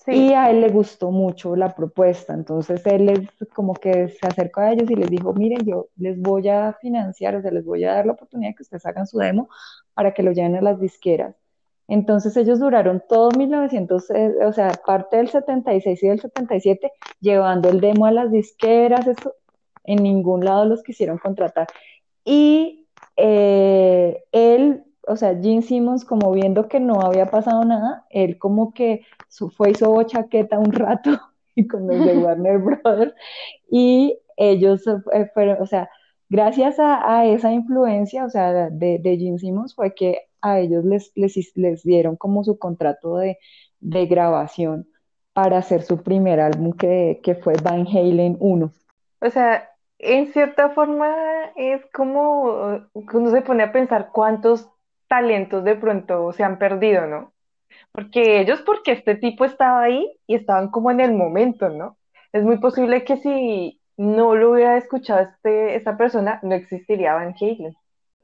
[0.06, 4.26] Y Sí, a él le gustó mucho la propuesta, entonces él les, como que se
[4.26, 7.64] acercó a ellos y les dijo, miren, yo les voy a financiar, o sea, les
[7.64, 9.48] voy a dar la oportunidad que ustedes hagan su demo
[9.94, 11.36] para que lo lleven a las disqueras.
[11.86, 17.68] Entonces ellos duraron todo 1900, eh, o sea, parte del 76 y del 77, llevando
[17.68, 19.34] el demo a las disqueras, eso,
[19.84, 21.66] en ningún lado los quisieron contratar.
[22.24, 22.86] Y
[23.16, 28.72] eh, él, o sea, Gene Simmons, como viendo que no había pasado nada, él como
[28.72, 29.04] que
[29.56, 31.10] fue y sobó chaqueta un rato
[31.54, 33.14] y con los de Warner Brothers
[33.70, 35.90] y ellos eh, fueron, o sea,
[36.28, 40.84] gracias a, a esa influencia, o sea, de, de Gene Simmons fue que a ellos
[40.84, 43.38] les, les, les dieron como su contrato de,
[43.80, 44.88] de grabación
[45.32, 48.72] para hacer su primer álbum que, que fue Van Halen uno.
[49.20, 51.14] O sea, en cierta forma
[51.56, 52.82] es como eh,
[53.12, 54.68] uno se pone a pensar cuántos
[55.10, 57.32] talentos de pronto se han perdido, ¿no?
[57.92, 61.98] Porque ellos, porque este tipo estaba ahí y estaban como en el momento, ¿no?
[62.32, 67.34] Es muy posible que si no lo hubiera escuchado este, esta persona, no existiría Van
[67.40, 67.74] Halen.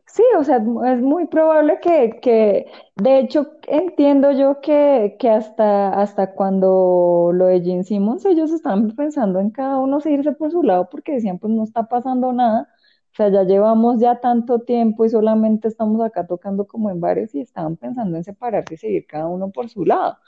[0.07, 5.89] Sí, o sea, es muy probable que, que de hecho, entiendo yo que, que hasta,
[6.01, 10.63] hasta cuando lo de Gene Simmons, ellos estaban pensando en cada uno seguirse por su
[10.63, 12.69] lado porque decían, pues no está pasando nada,
[13.17, 17.35] o sea, ya llevamos ya tanto tiempo y solamente estamos acá tocando como en bares
[17.35, 20.19] y estaban pensando en separarse y seguir cada uno por su lado.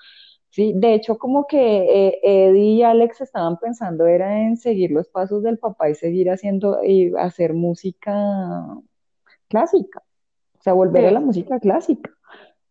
[0.48, 1.58] Sí, de hecho, como que
[2.08, 6.30] eh, Eddie y Alex estaban pensando era en seguir los pasos del papá y seguir
[6.30, 8.64] haciendo y hacer música
[9.48, 10.02] clásica,
[10.58, 12.10] o sea, volver a la música clásica,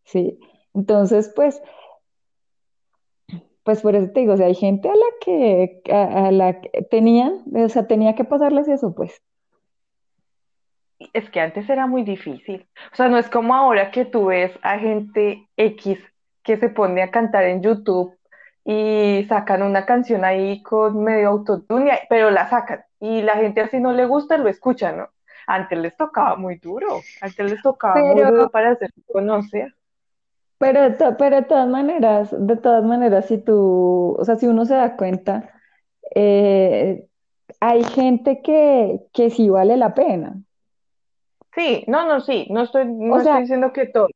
[0.04, 0.40] ¿sí?
[0.74, 1.62] Entonces, pues,
[3.62, 6.60] pues por eso te digo, o sea, hay gente a la que, a, a la
[6.60, 9.22] que tenían, o sea, tenía que pasarles eso, pues.
[11.14, 12.68] Es que antes era muy difícil.
[12.92, 16.00] O sea, no es como ahora que tú ves a gente X
[16.44, 18.18] que se pone a cantar en YouTube
[18.66, 22.84] y sacan una canción ahí con medio autotune, pero la sacan.
[23.00, 25.10] Y la gente así no le gusta, lo escucha, ¿no?
[25.48, 29.74] Antes les tocaba muy duro, antes les tocaba muy duro para hacerse conocer.
[30.58, 34.76] pero, pero de todas maneras, de todas maneras, si tú, o sea, si uno se
[34.76, 35.54] da cuenta,
[36.16, 37.08] eh,
[37.60, 40.42] hay gente que, que sí vale la pena,
[41.58, 44.12] Sí, no, no, sí, no estoy, O no sea, estoy diciendo que todos,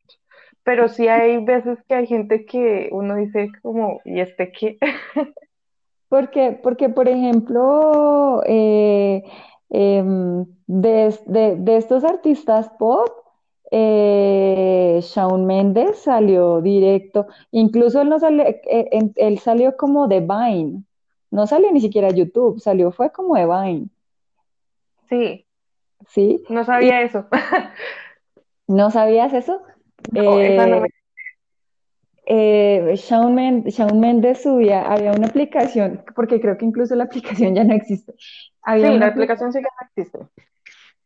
[0.64, 4.78] pero sí hay veces que hay gente que uno dice como, ¿y este qué?
[6.10, 9.24] porque, porque por ejemplo, eh,
[9.70, 13.10] em, de, de- de estos artistas pop,
[13.72, 18.60] eh, Shawn Mendes salió directo, incluso él, no salió, eh,
[18.92, 20.84] en- él salió como de Vine,
[21.32, 23.88] no salió ni siquiera a YouTube, salió fue como de Vine,
[25.10, 25.46] Sí,
[26.14, 26.44] ¿sí?
[26.50, 27.28] no Y sabía eso.
[28.68, 29.62] no sabías eso.
[30.12, 30.88] No, esa no Eh, me...
[32.26, 37.56] eh, Shawn Men- Shawn Mendes subía, había una aplicación, porque creo que incluso la aplicación
[37.56, 38.14] ya no existe.
[38.62, 40.20] Había Sí, una la aplicación aplicación sí que no existe.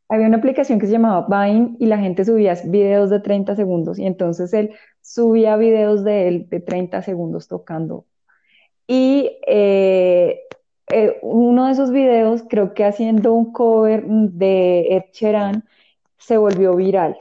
[0.08, 3.98] Había una aplicación que se llamaba Vine y la gente subía videos de 30 segundos
[3.98, 8.06] y entonces él subía videos de él de 30 segundos tocando.
[8.88, 10.42] Y eh,
[10.92, 15.64] eh, uno de esos videos, creo que haciendo un cover de Ed Sheeran,
[16.18, 17.18] se volvió viral.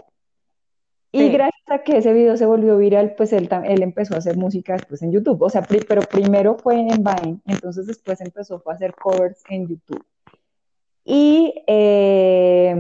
[1.13, 4.37] Y gracias a que ese video se volvió viral, pues él, él empezó a hacer
[4.37, 5.43] música después en YouTube.
[5.43, 9.69] O sea, pri- pero primero fue en Vine, entonces después empezó a hacer covers en
[9.69, 10.05] YouTube.
[11.05, 12.75] Y eh,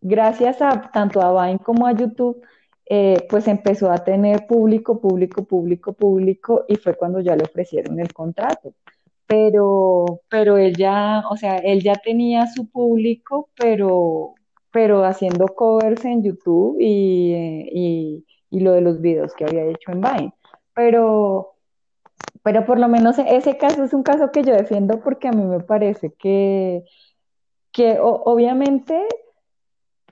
[0.00, 2.40] gracias a tanto a Vine como a YouTube,
[2.88, 8.00] eh, pues empezó a tener público, público, público, público, y fue cuando ya le ofrecieron
[8.00, 8.72] el contrato.
[9.26, 14.34] Pero, pero él ya, o sea, él ya tenía su público, pero,
[14.70, 19.64] pero haciendo covers en YouTube y, eh, y, y lo de los videos que había
[19.64, 20.34] hecho en Vine.
[20.74, 21.54] Pero,
[22.42, 25.44] pero por lo menos ese caso es un caso que yo defiendo porque a mí
[25.44, 26.84] me parece que
[27.76, 29.06] que obviamente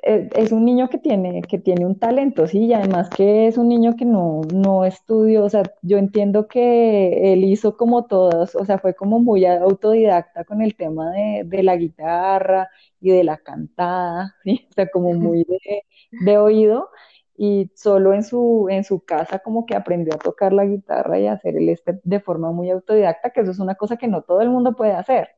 [0.05, 3.69] es un niño que tiene, que tiene un talento, sí, y además que es un
[3.69, 8.65] niño que no, no estudió, o sea, yo entiendo que él hizo como todos, o
[8.67, 12.69] sea, fue como muy autodidacta con el tema de, de la guitarra
[13.01, 14.67] y de la cantada, ¿sí?
[14.71, 16.91] O sea, como muy de, de oído,
[17.37, 21.27] y solo en su, en su casa como que aprendió a tocar la guitarra y
[21.27, 24.23] a hacer el este de forma muy autodidacta, que eso es una cosa que no
[24.23, 25.31] todo el mundo puede hacer.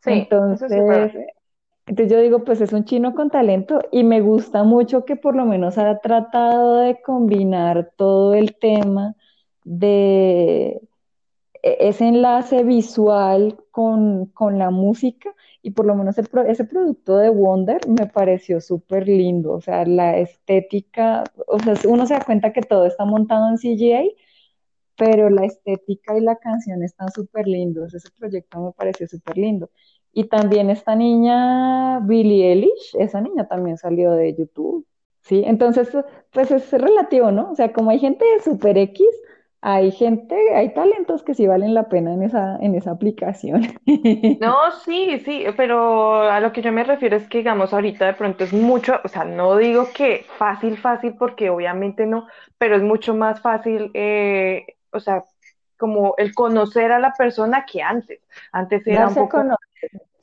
[0.00, 1.12] sí, eso sí es
[1.86, 5.36] Entonces, yo digo, pues es un chino con talento y me gusta mucho que por
[5.36, 9.14] lo menos ha tratado de combinar todo el tema
[9.64, 10.80] de
[11.62, 17.30] e- ese enlace visual con, con la música y por lo menos ese producto de
[17.30, 22.52] Wonder me pareció súper lindo, o sea, la estética, o sea, uno se da cuenta
[22.52, 24.16] que todo está montado en CGI,
[24.96, 27.94] pero la estética y la canción están súper lindos.
[27.94, 29.70] Ese proyecto me pareció súper lindo.
[30.14, 34.86] Y también esta niña, Billie Eilish, esa niña también salió de YouTube,
[35.22, 35.42] ¿sí?
[35.44, 35.90] Entonces,
[36.30, 37.50] pues es relativo, ¿no?
[37.50, 39.04] O sea, como hay gente de Super X,
[39.60, 43.62] hay gente, hay talentos que sí valen la pena en esa, en esa aplicación.
[44.40, 48.14] No, sí, sí, pero a lo que yo me refiero es que, digamos, ahorita de
[48.14, 52.26] pronto es mucho, o sea, no digo que fácil, fácil, porque obviamente no,
[52.58, 55.24] pero es mucho más fácil, eh, o sea,
[55.78, 58.20] como el conocer a la persona que antes.
[58.52, 59.42] Antes era un poco.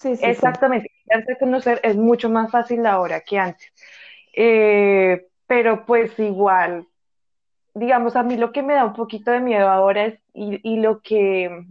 [0.03, 0.91] Exactamente,
[1.39, 3.71] conocer es mucho más fácil ahora que antes.
[4.33, 6.87] Eh, pero pues igual,
[7.73, 10.79] digamos, a mí lo que me da un poquito de miedo ahora es, y, y
[10.79, 11.65] lo que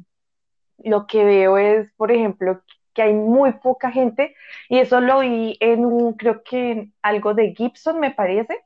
[0.83, 2.63] lo que veo es, por ejemplo,
[2.95, 4.35] que hay muy poca gente,
[4.69, 8.59] y eso lo vi en un, creo que en algo de Gibson, me parece,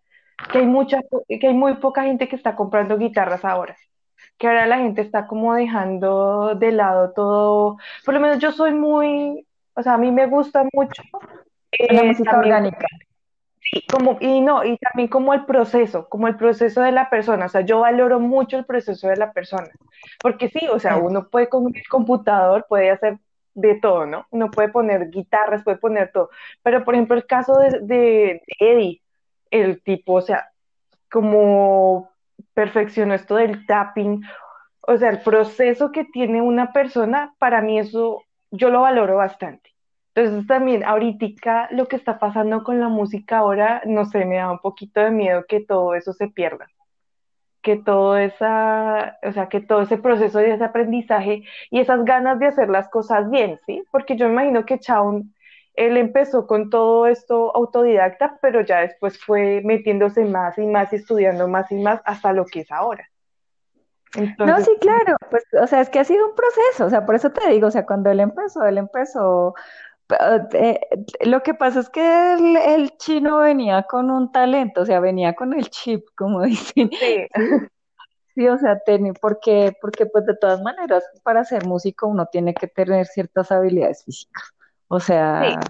[0.50, 3.76] que hay mucha, que hay muy poca gente que está comprando guitarras ahora,
[4.38, 8.72] que ahora la gente está como dejando de lado todo, por lo menos yo soy
[8.74, 11.02] muy, o sea, a mí me gusta mucho
[11.88, 12.86] La eh, música también orgánica.
[13.90, 17.48] como, y no, y también como el proceso, como el proceso de la persona, o
[17.48, 19.68] sea, yo valoro mucho el proceso de la persona,
[20.22, 21.00] porque sí, o sea, Sí.
[21.00, 23.18] uno puede con el computador, puede hacer
[23.54, 24.26] de todo, ¿no?
[24.30, 26.30] Uno puede poner guitarras, puede poner todo,
[26.62, 29.02] pero por ejemplo el caso de, de Eddie,
[29.50, 30.50] el tipo, o sea,
[31.10, 32.10] como
[32.54, 34.22] perfeccionó esto del tapping,
[34.80, 39.74] o sea, el proceso que tiene una persona, para mí eso yo lo valoro bastante.
[40.14, 44.50] Entonces también ahorita lo que está pasando con la música ahora, no sé, me da
[44.50, 46.68] un poquito de miedo que todo eso se pierda,
[47.62, 52.38] que todo esa, o sea, que todo ese proceso de ese aprendizaje y esas ganas
[52.38, 53.82] de hacer las cosas bien, ¿sí?
[53.90, 55.33] Porque yo imagino que Chaun,
[55.74, 60.96] él empezó con todo esto autodidacta, pero ya después fue metiéndose más y más y
[60.96, 63.08] estudiando más y más hasta lo que es ahora.
[64.16, 67.16] No, sí, claro, pues, o sea, es que ha sido un proceso, o sea, por
[67.16, 69.54] eso te digo, o sea, cuando él empezó, él empezó,
[70.52, 70.80] eh,
[71.24, 75.34] lo que pasa es que el, el chino venía con un talento, o sea, venía
[75.34, 77.54] con el chip, como dicen, sí, sí,
[78.34, 82.54] sí, o sea, ten- porque, porque pues de todas maneras, para ser músico uno tiene
[82.54, 84.44] que tener ciertas habilidades físicas,
[84.94, 85.64] o sea, sí,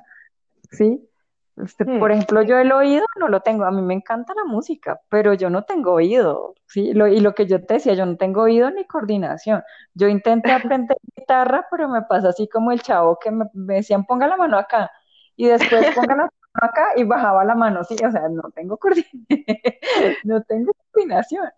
[0.73, 1.09] sí,
[1.57, 4.45] Este, por Mm, ejemplo, yo el oído no lo tengo, a mí me encanta la
[4.45, 6.93] música, pero yo no tengo oído, ¿sí?
[6.95, 9.63] Lo- y lo que yo te decía, yo no tengo oído ni coordinación.
[9.95, 14.05] Yo intenté aprender guitarra, pero me pasa así como el chavo que me, me decían
[14.07, 14.91] ponga la mano acá
[15.37, 18.77] y después ponga la mano acá y bajaba la mano, sí, o sea, no tengo
[18.79, 19.27] coordinación,
[20.25, 21.49] no tengo coordinación,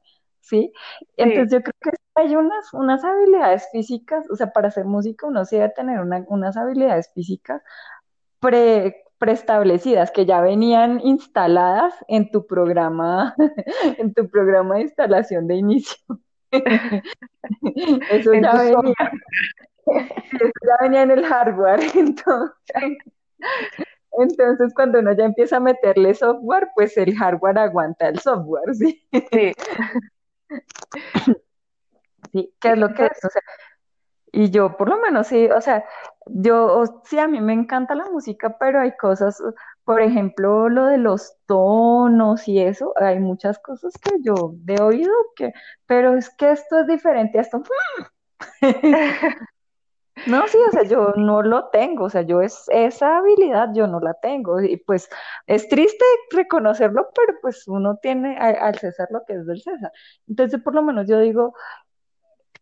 [0.47, 0.73] ¿sí?
[1.17, 5.27] sí, Entonces yo creo que hay unas, unas habilidades físicas, o sea, para ser músico
[5.29, 7.63] uno sí debe tener una- unas habilidades físicas
[8.41, 13.35] pre, preestablecidas que ya venían instaladas en tu programa,
[13.99, 15.97] en tu programa de instalación de inicio.
[18.11, 18.95] Eso en ya venía,
[19.87, 21.81] eso ya venía en el hardware.
[21.95, 22.55] Entonces,
[24.19, 29.03] entonces cuando uno ya empieza a meterle software, pues el hardware aguanta el software, ¿sí?
[29.33, 29.53] Sí,
[32.33, 33.25] Sí, ¿qué es lo que es?
[33.25, 33.43] O sea,
[34.33, 35.85] Y yo, por lo menos, sí, o sea,
[36.27, 39.43] yo, sí, a mí me encanta la música, pero hay cosas,
[39.85, 45.13] por ejemplo, lo de los tonos y eso, hay muchas cosas que yo de oído
[45.37, 45.53] que,
[45.87, 47.63] pero es que esto es diferente a esto.
[50.25, 53.87] No, sí, o sea, yo no lo tengo, o sea, yo es, esa habilidad yo
[53.87, 54.61] no la tengo.
[54.61, 55.09] Y pues
[55.47, 59.93] es triste reconocerlo, pero pues uno tiene al César lo que es del César.
[60.27, 61.55] Entonces, por lo menos yo digo,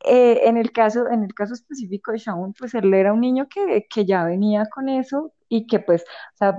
[0.07, 3.49] Eh, en el caso, en el caso específico de Shaun, pues él era un niño
[3.49, 6.59] que, que ya venía con eso y que pues, o sea,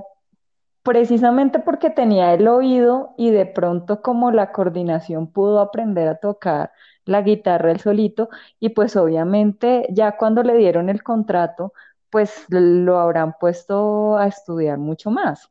[0.85, 6.71] precisamente porque tenía el oído y de pronto como la coordinación pudo aprender a tocar
[7.05, 8.29] la guitarra él solito
[8.59, 11.73] y pues obviamente ya cuando le dieron el contrato,
[12.11, 15.49] pues lo habrán puesto a estudiar mucho más,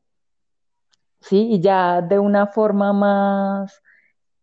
[1.21, 1.49] ¿sí?
[1.51, 3.83] Y ya de una forma más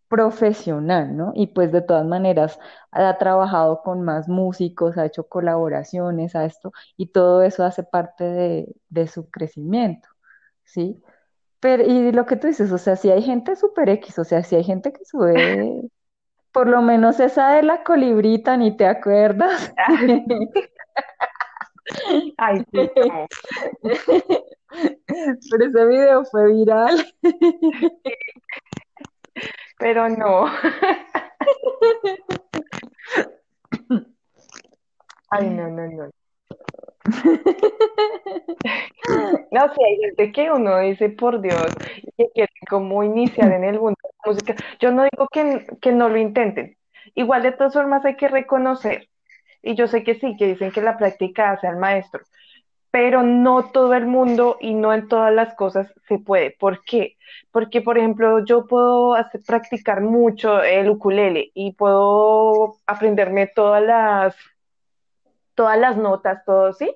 [0.10, 1.32] profesional, ¿no?
[1.36, 2.60] Y pues de todas maneras
[2.92, 8.26] ha trabajado con más músicos, ha hecho colaboraciones a esto y todo eso hace parte
[8.26, 10.10] de, de su crecimiento,
[10.72, 11.02] ¿sí?
[11.60, 14.44] Pero, y lo que tú dices, o sea, si hay gente super X, o sea,
[14.44, 15.82] si hay gente que sube,
[16.52, 19.74] por lo menos esa de la colibrita, ni te acuerdas.
[22.38, 23.28] ay, no.
[25.52, 27.14] Pero ese video fue viral.
[29.78, 30.48] Pero no.
[35.30, 36.10] Ay, no, no, no.
[39.52, 41.68] No, sí, hay gente que uno dice, por Dios,
[42.18, 44.56] que quiere como iniciar en el mundo de la música.
[44.80, 46.78] Yo no digo que, que no lo intenten.
[47.16, 49.10] Igual de todas formas hay que reconocer,
[49.62, 52.22] y yo sé que sí, que dicen que la práctica hace al maestro,
[52.92, 56.52] pero no todo el mundo y no en todas las cosas se puede.
[56.60, 57.18] ¿Por qué?
[57.52, 64.36] Porque, por ejemplo, yo puedo hacer, practicar mucho el ukulele y puedo aprenderme todas las,
[65.56, 66.96] todas las notas, todo, ¿sí?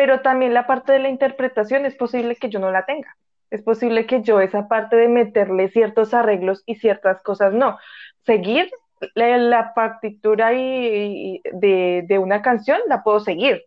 [0.00, 3.18] Pero también la parte de la interpretación es posible que yo no la tenga.
[3.50, 7.76] Es posible que yo esa parte de meterle ciertos arreglos y ciertas cosas no.
[8.24, 8.70] Seguir
[9.14, 13.62] la, la partitura y, de, de, una canción la puedo seguir,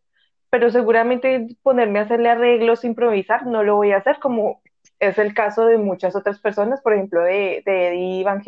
[0.49, 4.63] pero seguramente ponerme a hacerle arreglos, improvisar, no lo voy a hacer como
[4.99, 8.41] es el caso de muchas otras personas, por ejemplo de, de Eddie Van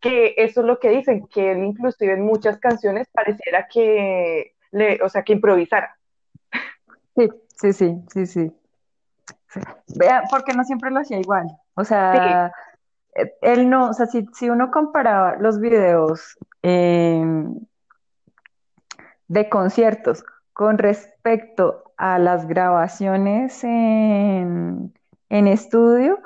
[0.00, 5.00] que eso es lo que dicen, que él inclusive en muchas canciones pareciera que, le,
[5.00, 5.96] o sea, que improvisara.
[7.16, 8.52] Sí, sí, sí, sí, sí.
[9.96, 11.46] Vea, porque no siempre lo hacía igual.
[11.74, 12.52] O sea,
[13.14, 17.24] eh, él no, o sea, si, si uno comparaba los videos eh,
[19.28, 24.92] de conciertos con respecto a las grabaciones en,
[25.28, 26.18] en estudio,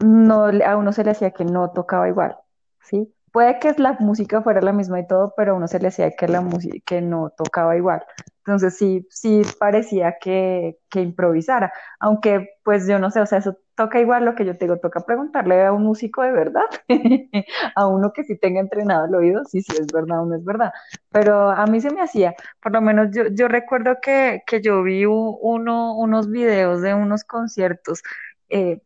[0.00, 2.36] no, a uno se le hacía que no tocaba igual,
[2.82, 3.12] ¿sí?
[3.32, 6.10] Puede que la música fuera la misma y todo, pero a uno se le hacía
[6.12, 8.04] que la música que no tocaba igual.
[8.38, 13.56] Entonces sí, sí parecía que, que improvisara, aunque pues yo no sé, o sea, eso
[13.76, 16.64] toca igual lo que yo te digo, toca preguntarle a un músico de verdad,
[17.76, 20.44] a uno que sí tenga entrenado el oído, sí, sí es verdad o no es
[20.44, 20.72] verdad,
[21.10, 24.82] pero a mí se me hacía, por lo menos yo, yo recuerdo que, que yo
[24.82, 28.02] vi uno, unos videos de unos conciertos,
[28.48, 28.82] eh,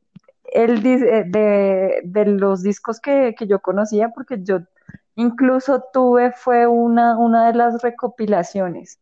[0.53, 4.61] el, eh, de, de los discos que, que yo conocía, porque yo
[5.17, 9.01] incluso tuve, fue una, una de las recopilaciones.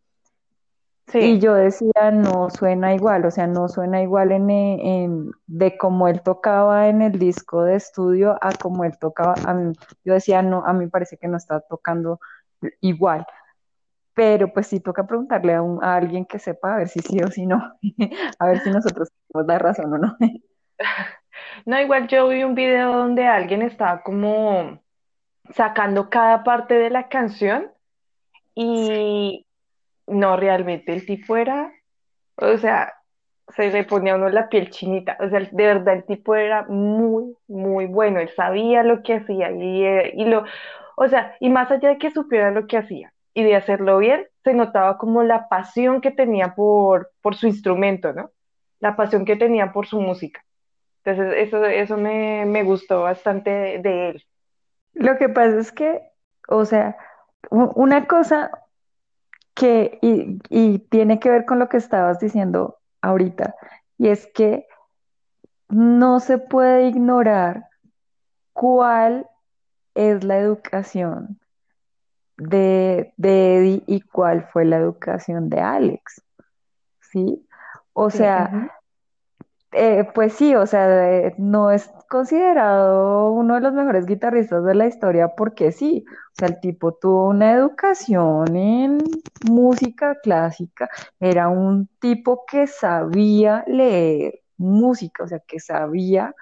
[1.18, 5.76] Y yo decía, no suena igual, o sea, no suena igual en, e- en- de
[5.78, 9.34] cómo él tocaba en el disco de estudio a como él tocaba.
[9.46, 9.74] A mí-
[10.04, 12.20] yo decía, no, a mí parece que no está tocando
[12.80, 13.26] igual.
[14.14, 17.20] Pero pues sí toca preguntarle a, un- a alguien que sepa a ver si sí
[17.22, 17.58] o si no,
[18.40, 20.16] a ver si nosotros tenemos la razón o no.
[21.66, 24.80] No, igual yo vi un video donde alguien estaba como
[25.50, 27.70] sacando cada parte de la canción
[28.54, 29.46] y
[30.06, 31.72] no realmente el tipo era,
[32.36, 32.94] o sea,
[33.48, 35.16] se le ponía a uno la piel chinita.
[35.20, 38.20] O sea, de verdad el tipo era muy, muy bueno.
[38.20, 40.44] Él sabía lo que hacía y, eh, y lo,
[40.96, 44.26] o sea, y más allá de que supiera lo que hacía y de hacerlo bien,
[44.44, 48.30] se notaba como la pasión que tenía por, por su instrumento, ¿no?
[48.80, 50.43] La pasión que tenía por su música.
[51.04, 54.24] Entonces, eso, eso me, me gustó bastante de, de él.
[54.94, 56.02] Lo que pasa es que,
[56.48, 56.96] o sea,
[57.50, 58.50] una cosa
[59.54, 63.54] que, y, y tiene que ver con lo que estabas diciendo ahorita,
[63.98, 64.66] y es que
[65.68, 67.68] no se puede ignorar
[68.52, 69.28] cuál
[69.94, 71.40] es la educación
[72.36, 76.22] de, de Eddie y cuál fue la educación de Alex,
[77.00, 77.46] ¿sí?
[77.92, 78.70] O Sí, sea.
[79.74, 84.74] Eh, pues sí, o sea, eh, no es considerado uno de los mejores guitarristas de
[84.74, 88.98] la historia porque sí, o sea, el tipo tuvo una educación en
[89.48, 90.88] música clásica,
[91.20, 96.34] era un tipo que sabía leer música, o sea, que sabía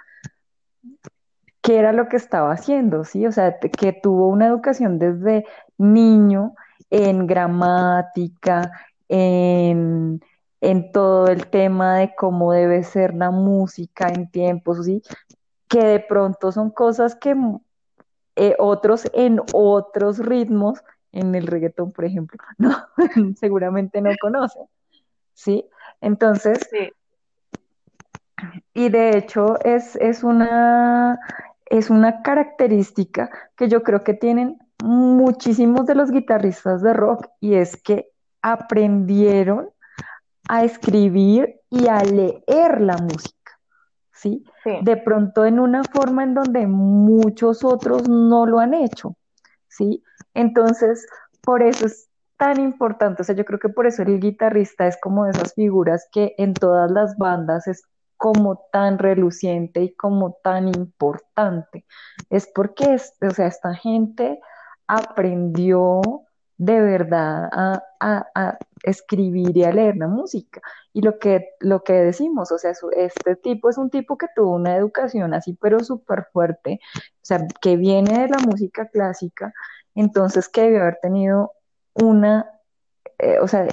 [1.63, 3.27] qué era lo que estaba haciendo, ¿sí?
[3.27, 5.47] O sea, que tuvo una educación desde
[5.79, 6.55] niño
[6.91, 8.73] en gramática,
[9.09, 10.21] en,
[10.63, 15.03] en todo el tema de cómo debe ser la música en tiempos, ¿sí?
[15.69, 17.59] Que de pronto son cosas que mm,
[18.37, 22.77] eh, otros en otros ritmos, en el reggaetón, por ejemplo, no,
[23.37, 24.63] seguramente no conocen,
[25.35, 25.67] ¿sí?
[26.01, 26.93] Entonces, Sí,
[28.73, 31.19] Y de hecho es, es una,
[31.67, 37.55] es una característica que yo creo que tienen muchísimos de los guitarristas de rock y
[37.55, 38.11] es que
[38.43, 39.71] aprendieron
[40.49, 43.59] a escribir y a leer la música,
[44.13, 44.45] ¿sí?
[44.65, 44.79] sí.
[44.83, 49.17] De pronto en una forma en donde muchos otros no lo han hecho,
[49.69, 50.03] ¿sí?
[50.35, 51.07] Entonces,
[51.43, 54.99] por eso es tan importante, o sea, yo creo que por eso el guitarrista es
[55.01, 57.83] como de esas figuras que en todas las bandas es
[58.17, 61.85] como tan reluciente y como tan importante.
[62.31, 64.41] Es porque, es, o sea, esta gente
[64.87, 66.01] aprendió
[66.57, 70.61] de verdad a, a, a escribir y a leer la música.
[70.93, 74.53] Y lo que, lo que decimos, o sea, este tipo es un tipo que tuvo
[74.55, 79.53] una educación así, pero súper fuerte, o sea, que viene de la música clásica,
[79.95, 81.53] entonces que debió haber tenido
[81.95, 82.47] una,
[83.19, 83.67] eh, o sea,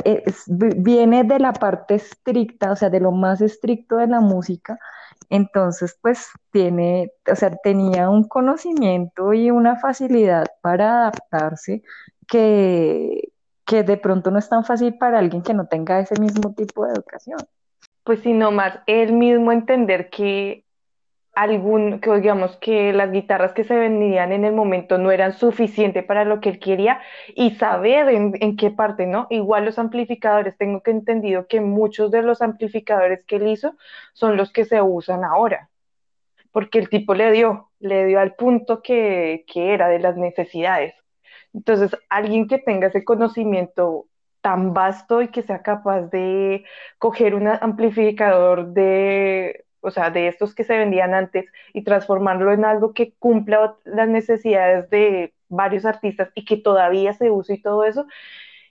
[0.47, 4.79] viene de la parte estricta, o sea, de lo más estricto de la música,
[5.29, 11.83] entonces pues tiene, o sea, tenía un conocimiento y una facilidad para adaptarse
[12.27, 13.31] que,
[13.69, 16.87] que de pronto no es tan fácil para alguien que no tenga ese mismo tipo
[16.87, 17.37] de educación.
[18.03, 20.65] Pues sino más él mismo entender que
[21.35, 26.03] algún, que digamos que las guitarras que se vendían en el momento no eran suficientes
[26.03, 26.99] para lo que él quería
[27.35, 29.27] y saber en, en qué parte, ¿no?
[29.29, 33.75] Igual los amplificadores, tengo que entendido que muchos de los amplificadores que él hizo
[34.13, 35.69] son los que se usan ahora,
[36.51, 40.95] porque el tipo le dio, le dio al punto que, que era de las necesidades.
[41.53, 44.07] Entonces, alguien que tenga ese conocimiento
[44.41, 46.63] tan vasto y que sea capaz de
[46.97, 52.65] coger un amplificador de, o sea, de estos que se vendían antes y transformarlo en
[52.65, 57.83] algo que cumpla las necesidades de varios artistas y que todavía se use y todo
[57.83, 58.05] eso,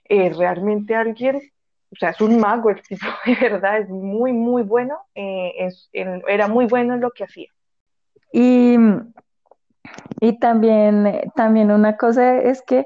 [0.05, 1.37] es realmente alguien,
[1.91, 6.47] o sea, es un mago el tipo, de verdad, es muy, muy bueno, eh, era
[6.47, 7.49] muy bueno en lo que hacía.
[8.31, 8.77] Y,
[10.19, 12.85] y también, también una cosa es que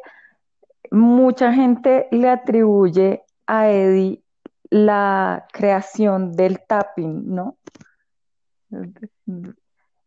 [0.91, 4.21] mucha gente le atribuye a Eddie
[4.69, 7.57] la creación del tapping, ¿no?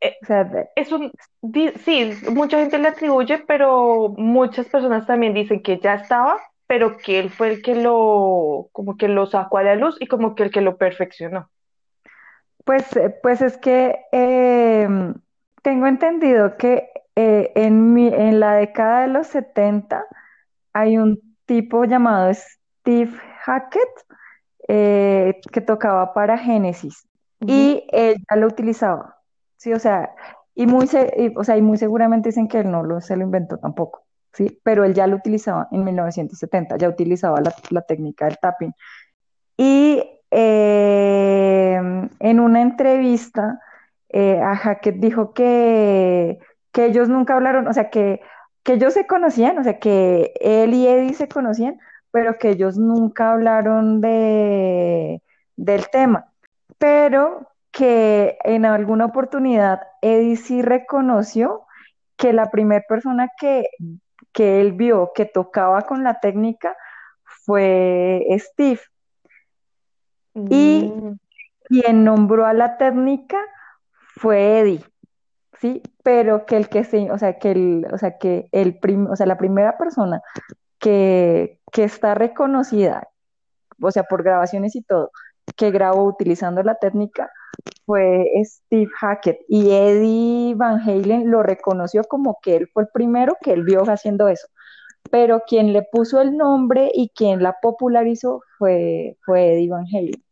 [0.01, 1.11] Eh, O sea, de- es un,
[1.85, 7.19] sí, mucha gente le atribuye, pero muchas personas también dicen que ya estaba, pero que
[7.19, 10.45] él fue el que lo, como que lo sacó a la luz y como que
[10.45, 11.49] el que lo perfeccionó.
[12.65, 14.89] pues, eh, pues es que eh,
[15.67, 20.05] tengo entendido que eh, en mi- en la década de los 70
[20.73, 23.11] hay un tipo llamado Steve
[23.43, 23.89] Hackett
[24.69, 27.09] eh, que tocaba para Genesis
[27.41, 29.17] y él ya lo utilizaba,
[29.57, 30.11] sí, o sea,
[30.55, 33.17] y muy, se- y, o sea, y muy seguramente dicen que él no lo, se
[33.17, 34.05] lo inventó tampoco,
[34.35, 38.73] sí, pero él ya lo utilizaba en 1970, ya utilizaba la, la técnica del tapping.
[39.57, 40.01] Y
[40.31, 41.81] eh,
[42.21, 43.61] en una entrevista,
[44.11, 46.39] eh, a Hackett dijo que,
[46.73, 48.21] que ellos nunca hablaron, o sea, que,
[48.63, 51.79] que ellos se conocían, o sea, que él y Eddie se conocían,
[52.11, 55.23] pero que ellos nunca hablaron de,
[55.57, 56.33] del tema,
[56.79, 61.67] pero que en alguna oportunidad Eddie sí reconoció
[62.17, 63.69] que la primera persona que,
[64.33, 66.75] que él vio que tocaba con la técnica
[67.25, 68.81] fue Steve.
[70.35, 71.19] Y Mm,
[71.65, 73.39] quien nombró a la técnica
[74.17, 74.85] fue Eddie,
[75.61, 75.83] ¿sí?
[76.03, 79.17] Pero que el que se, o sea, que el, o sea, que el prim, o
[79.17, 80.23] sea, la primera persona
[80.79, 83.09] que, que está reconocida,
[83.81, 85.11] o sea, por grabaciones y todo,
[85.57, 87.31] que grabó utilizando la técnica
[87.85, 93.37] fue Steve Hackett y Eddie Van Halen lo reconoció como que él fue el primero
[93.41, 94.49] que él vio haciendo eso.
[95.11, 100.26] Pero quien le puso el nombre y quien la popularizó fue, fue Eddie Van Halen.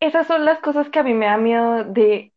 [0.00, 2.32] Esas son las cosas que a mí me da miedo de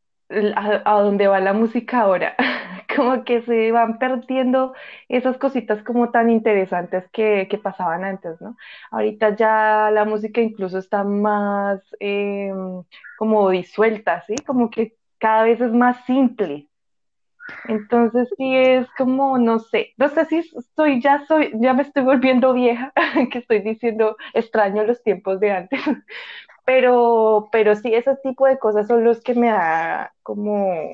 [0.55, 2.35] a, a dónde va la música ahora.
[2.95, 4.73] Como que se van perdiendo
[5.07, 8.57] esas cositas como tan interesantes que, que pasaban antes, ¿no?
[8.91, 12.51] Ahorita ya la música incluso está más eh,
[13.17, 14.35] como disuelta, ¿sí?
[14.45, 16.67] Como que cada vez es más simple.
[17.67, 22.03] Entonces sí es como, no sé, no sé si estoy, ya soy, ya me estoy
[22.03, 22.93] volviendo vieja,
[23.31, 25.81] que estoy diciendo extraño los tiempos de antes,
[26.65, 30.89] pero, pero sí, ese tipo de cosas son los que me da como,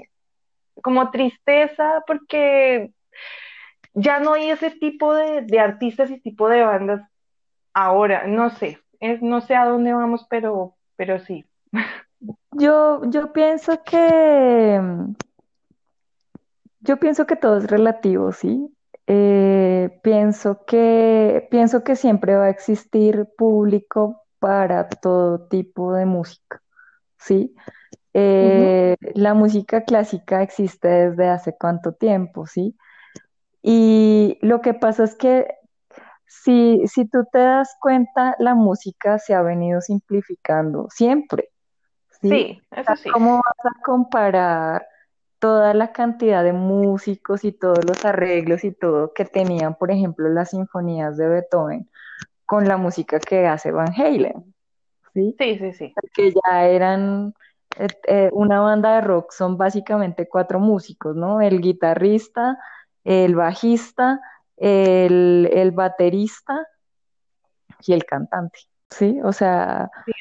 [0.82, 2.92] como tristeza, porque
[3.94, 7.02] ya no hay ese tipo de, de artistas y tipo de bandas
[7.74, 8.80] ahora, no sé,
[9.22, 11.46] no sé a dónde vamos, pero, pero sí.
[12.52, 14.82] Yo, yo pienso que,
[16.80, 18.74] yo pienso que todo es relativo, ¿sí?
[19.06, 26.62] Eh, pienso que, pienso que siempre va a existir público para todo tipo de música,
[27.18, 27.56] ¿sí?
[28.14, 32.76] Eh, la música clásica existe desde hace cuánto tiempo, ¿sí?
[33.62, 35.48] Y lo que pasa es que
[36.26, 41.50] si, si tú te das cuenta, la música se ha venido simplificando siempre,
[42.22, 42.30] ¿sí?
[42.30, 43.10] Sí, eso sí.
[43.10, 44.88] ¿cómo vas a comparar
[45.40, 50.30] toda la cantidad de músicos y todos los arreglos y todo que tenían, por ejemplo,
[50.30, 51.90] las sinfonías de Beethoven
[52.48, 54.56] con la música que hace Van Halen,
[55.14, 55.36] ¿sí?
[55.38, 55.94] Sí, sí, sí.
[56.16, 57.34] Que ya eran
[57.78, 61.42] eh, eh, una banda de rock, son básicamente cuatro músicos, ¿no?
[61.42, 62.58] El guitarrista,
[63.04, 64.22] el bajista,
[64.58, 66.68] el, el baterista
[67.86, 69.20] y el cantante, ¿sí?
[69.24, 70.14] O sea, Sí,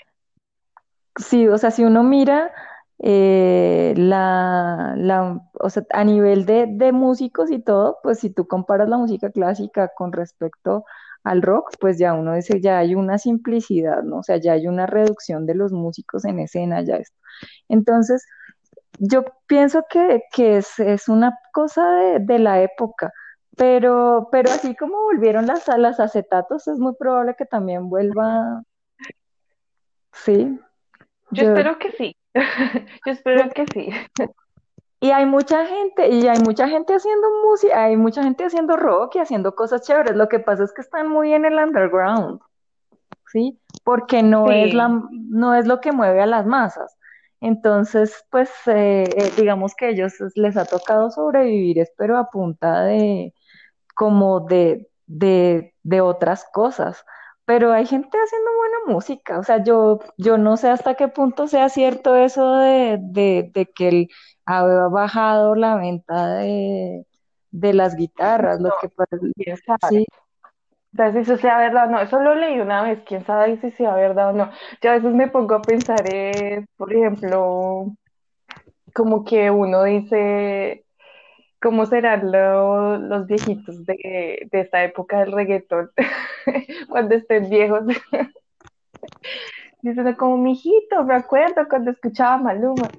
[1.24, 2.52] sí, o sea, si uno mira
[2.98, 8.46] eh, la, la, o sea, a nivel de, de músicos y todo, pues si tú
[8.46, 10.84] comparas la música clásica con respecto
[11.26, 14.18] al rock, pues ya uno dice, ya hay una simplicidad, ¿no?
[14.18, 17.18] O sea, ya hay una reducción de los músicos en escena, ya esto.
[17.68, 18.24] Entonces,
[19.00, 23.12] yo pienso que, que es, es una cosa de, de la época,
[23.56, 28.62] pero, pero así como volvieron las, las acetatos, es muy probable que también vuelva,
[30.12, 30.60] sí.
[31.32, 32.16] yo Yo, espero que sí.
[33.04, 33.90] Yo espero que sí.
[35.06, 39.14] Y hay mucha gente, y hay mucha gente haciendo música, hay mucha gente haciendo rock
[39.14, 40.16] y haciendo cosas chéveres.
[40.16, 42.40] Lo que pasa es que están muy en el underground,
[43.30, 43.56] ¿sí?
[43.84, 46.98] Porque no es la, no es lo que mueve a las masas.
[47.40, 52.82] Entonces, pues, eh, eh, digamos que a ellos les ha tocado sobrevivir, espero a punta
[52.82, 53.32] de,
[53.94, 57.04] como de, de, de otras cosas.
[57.46, 61.48] Pero hay gente haciendo buena música, o sea, yo, yo no sé hasta qué punto
[61.48, 64.08] sea cierto eso de, de, de que el,
[64.46, 67.06] ha bajado la venta de,
[67.52, 69.78] de las guitarras, lo No, que pasa, quién sabe.
[69.80, 70.06] sí,
[70.92, 72.00] Entonces, si eso sea verdad o no.
[72.00, 74.50] Eso lo leí una vez, quién sabe si sea verdad o no.
[74.82, 77.94] Yo a veces me pongo a pensar, eh, por ejemplo,
[78.94, 80.85] como que uno dice,
[81.60, 85.90] ¿cómo serán lo- los viejitos de, de esta época del reggaetón
[86.88, 87.82] cuando estén viejos?
[89.82, 92.92] Dicen como, mijito, me acuerdo cuando escuchaba Maluma.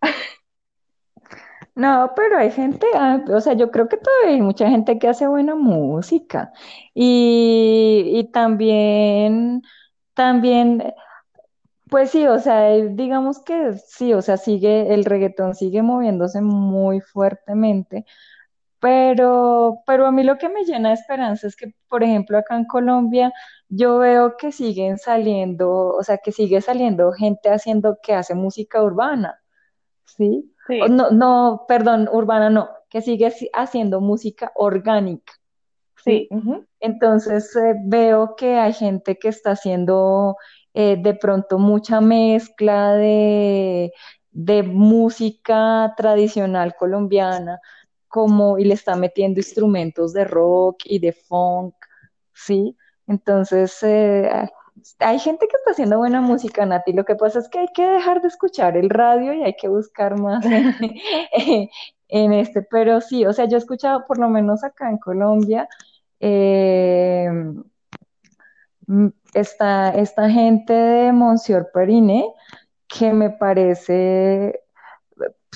[1.75, 5.07] no, pero hay gente, ah, o sea, yo creo que todavía hay mucha gente que
[5.09, 6.51] hace buena música
[6.93, 9.61] y, y también,
[10.15, 10.83] también
[11.89, 16.41] Pues sí, o sea, eh, digamos que sí, o sea, sigue, el reggaetón sigue moviéndose
[16.41, 18.05] muy fuertemente,
[18.79, 22.55] pero, pero a mí lo que me llena de esperanza es que, por ejemplo, acá
[22.57, 23.33] en Colombia,
[23.69, 28.83] yo veo que siguen saliendo, o sea, que sigue saliendo gente haciendo, que hace música
[28.83, 29.39] urbana,
[30.05, 30.53] ¿sí?
[30.77, 35.33] O no, no, perdón, urbana no, que sigue si- haciendo música orgánica.
[36.03, 36.29] sí.
[36.79, 40.35] Entonces eh, veo que hay gente que está haciendo
[40.73, 43.91] eh, de pronto mucha mezcla de,
[44.31, 47.59] de música tradicional colombiana,
[48.07, 51.75] como y le está metiendo instrumentos de rock y de funk,
[52.33, 52.75] ¿sí?
[53.07, 54.29] Entonces eh,
[54.99, 56.93] hay gente que está haciendo buena música, Nati.
[56.93, 59.67] Lo que pasa es que hay que dejar de escuchar el radio y hay que
[59.67, 60.45] buscar más
[62.09, 62.61] en, este.
[62.63, 65.67] Pero sí, o sea, yo he escuchado por lo menos acá en Colombia
[66.19, 67.29] eh,
[68.87, 72.33] mm, esta gente de Monsieur Periné
[72.87, 74.61] que me parece,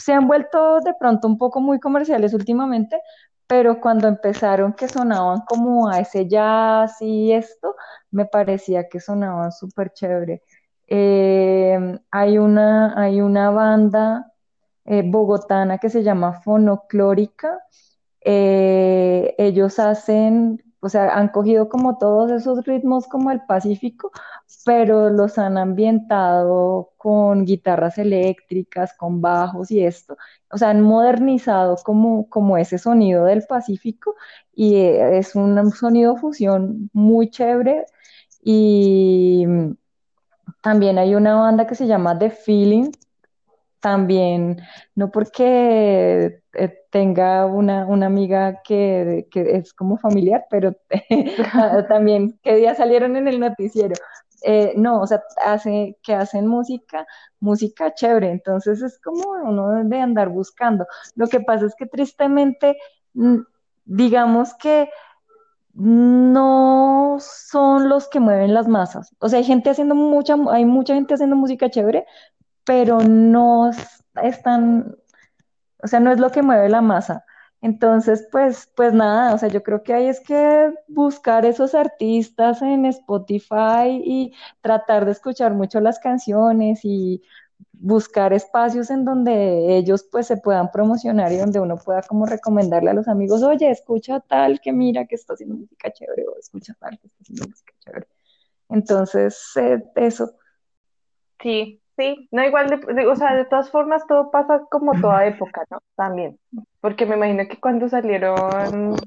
[0.01, 2.99] se han vuelto de pronto un poco muy comerciales últimamente,
[3.47, 7.75] pero cuando empezaron que sonaban como a ese jazz y esto,
[8.11, 10.41] me parecía que sonaban súper chévere.
[10.87, 14.31] Eh, hay una, hay una banda
[14.85, 17.59] eh, bogotana que se llama Fonoclórica.
[18.21, 24.11] Eh, ellos hacen, o sea, han cogido como todos esos ritmos como el Pacífico,
[24.65, 30.17] pero los han ambientado con guitarras eléctricas, con bajos y esto.
[30.51, 34.15] O sea, han modernizado como, como ese sonido del Pacífico
[34.53, 37.85] y eh, es un sonido fusión muy chévere.
[38.43, 39.45] Y
[40.61, 42.91] también hay una banda que se llama The Feeling,
[43.81, 44.61] también,
[44.95, 50.73] no porque eh, tenga una, una amiga que, que, es como familiar, pero
[51.89, 53.95] también que día salieron en el noticiero.
[54.43, 57.05] Eh, no, o sea, hace, que hacen música,
[57.39, 60.85] música chévere, entonces es como uno de andar buscando.
[61.15, 62.77] Lo que pasa es que tristemente,
[63.13, 63.37] mm,
[63.85, 64.89] digamos que
[65.73, 69.15] no son los que mueven las masas.
[69.19, 72.05] O sea, hay gente haciendo mucha, hay mucha gente haciendo música chévere,
[72.63, 74.95] pero no es tan,
[75.83, 77.25] o sea, no es lo que mueve la masa.
[77.61, 82.61] Entonces, pues, pues nada, o sea, yo creo que hay es que buscar esos artistas
[82.63, 87.21] en Spotify y tratar de escuchar mucho las canciones y
[87.73, 92.91] buscar espacios en donde ellos pues se puedan promocionar y donde uno pueda como recomendarle
[92.91, 96.75] a los amigos, oye, escucha tal que mira que está haciendo música chévere o escucha
[96.79, 98.07] tal que está haciendo música chévere.
[98.69, 100.31] Entonces, eh, eso.
[101.41, 105.63] Sí, Sí, no igual, de, o sea, de todas formas todo pasa como toda época,
[105.69, 105.79] ¿no?
[105.95, 106.39] También,
[106.79, 108.97] porque me imagino que cuando salieron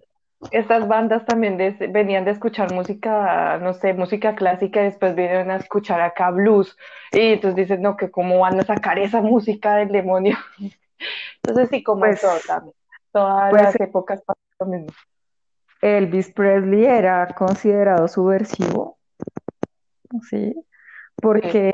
[0.50, 1.56] estas bandas también
[1.90, 6.76] venían de escuchar música, no sé, música clásica y después vinieron a escuchar acá blues
[7.12, 10.36] y entonces dicen, no, que cómo van a sacar esa música del demonio.
[11.42, 12.74] Entonces sí, como pues, todo también,
[13.12, 14.92] todas pues las épocas pasan lo mismo.
[15.82, 18.96] Elvis Presley era considerado subversivo,
[20.30, 20.54] ¿sí?
[21.16, 21.72] Porque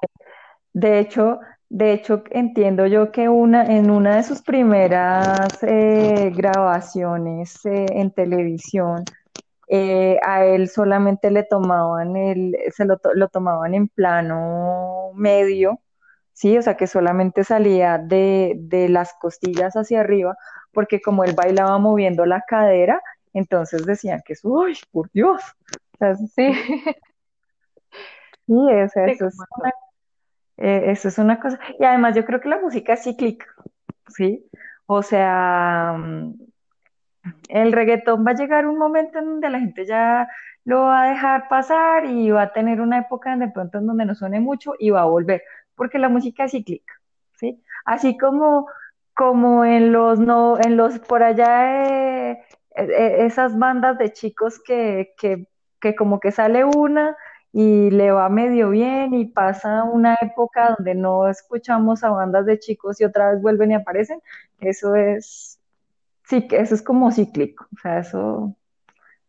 [0.73, 7.65] de hecho, de hecho, entiendo yo que una, en una de sus primeras eh, grabaciones
[7.65, 9.05] eh, en televisión,
[9.69, 15.81] eh, a él solamente le tomaban el, se lo, lo, tomaban en plano medio,
[16.33, 20.37] sí, o sea que solamente salía de, de las costillas hacia arriba,
[20.73, 23.01] porque como él bailaba moviendo la cadera,
[23.33, 25.43] entonces decían que es, uy, por Dios.
[26.35, 26.53] sí.
[28.47, 29.71] Sí, eso es una
[30.61, 31.59] eh, eso es una cosa.
[31.79, 33.47] Y además yo creo que la música es cíclica,
[34.09, 34.47] ¿sí?
[34.87, 36.35] O sea, mm,
[37.49, 40.29] el reggaetón va a llegar un momento en donde la gente ya
[40.65, 44.05] lo va a dejar pasar y va a tener una época de pronto en donde
[44.05, 45.43] no suene mucho y va a volver,
[45.75, 46.95] porque la música es cíclica,
[47.35, 47.63] ¿sí?
[47.85, 48.69] Así como,
[49.15, 52.45] como en los, no, en los, por allá, eh,
[52.77, 55.49] eh, esas bandas de chicos que, que,
[55.81, 57.17] que como que sale una
[57.53, 62.59] y le va medio bien y pasa una época donde no escuchamos a bandas de
[62.59, 64.21] chicos y otra vez vuelven y aparecen,
[64.61, 65.59] eso es,
[66.29, 68.55] sí, eso es como cíclico, o sea, eso,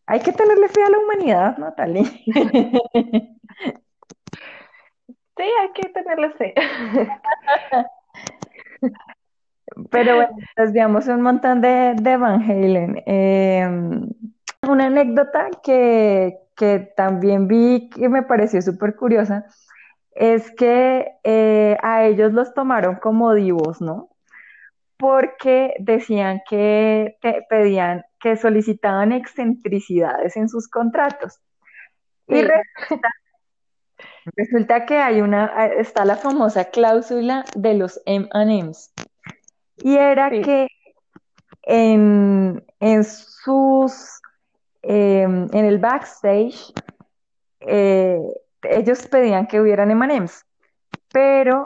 [0.06, 2.06] hay que tenerle fe a la humanidad, Natalie.
[5.38, 6.54] Sí, hay que tenerle fe.
[9.90, 13.02] Pero bueno, desviamos un montón de, de Van Halen.
[13.06, 14.10] Em,
[14.68, 19.48] una anécdota que, que también vi que me pareció súper curiosa
[20.12, 24.10] es que eh, a ellos los tomaron como divos, ¿no?
[24.96, 31.40] Porque decían que te pedían, que solicitaban excentricidades en sus contratos.
[32.28, 32.44] Y
[34.36, 38.94] resulta, que hay una, está la famosa cláusula de los M&M's.
[39.78, 40.68] Y era que
[41.64, 44.21] en, en sus
[44.84, 46.74] Em, en el backstage,
[47.60, 48.20] eh,
[48.64, 50.46] ellos pedían que hubieran emanems,
[51.12, 51.64] pero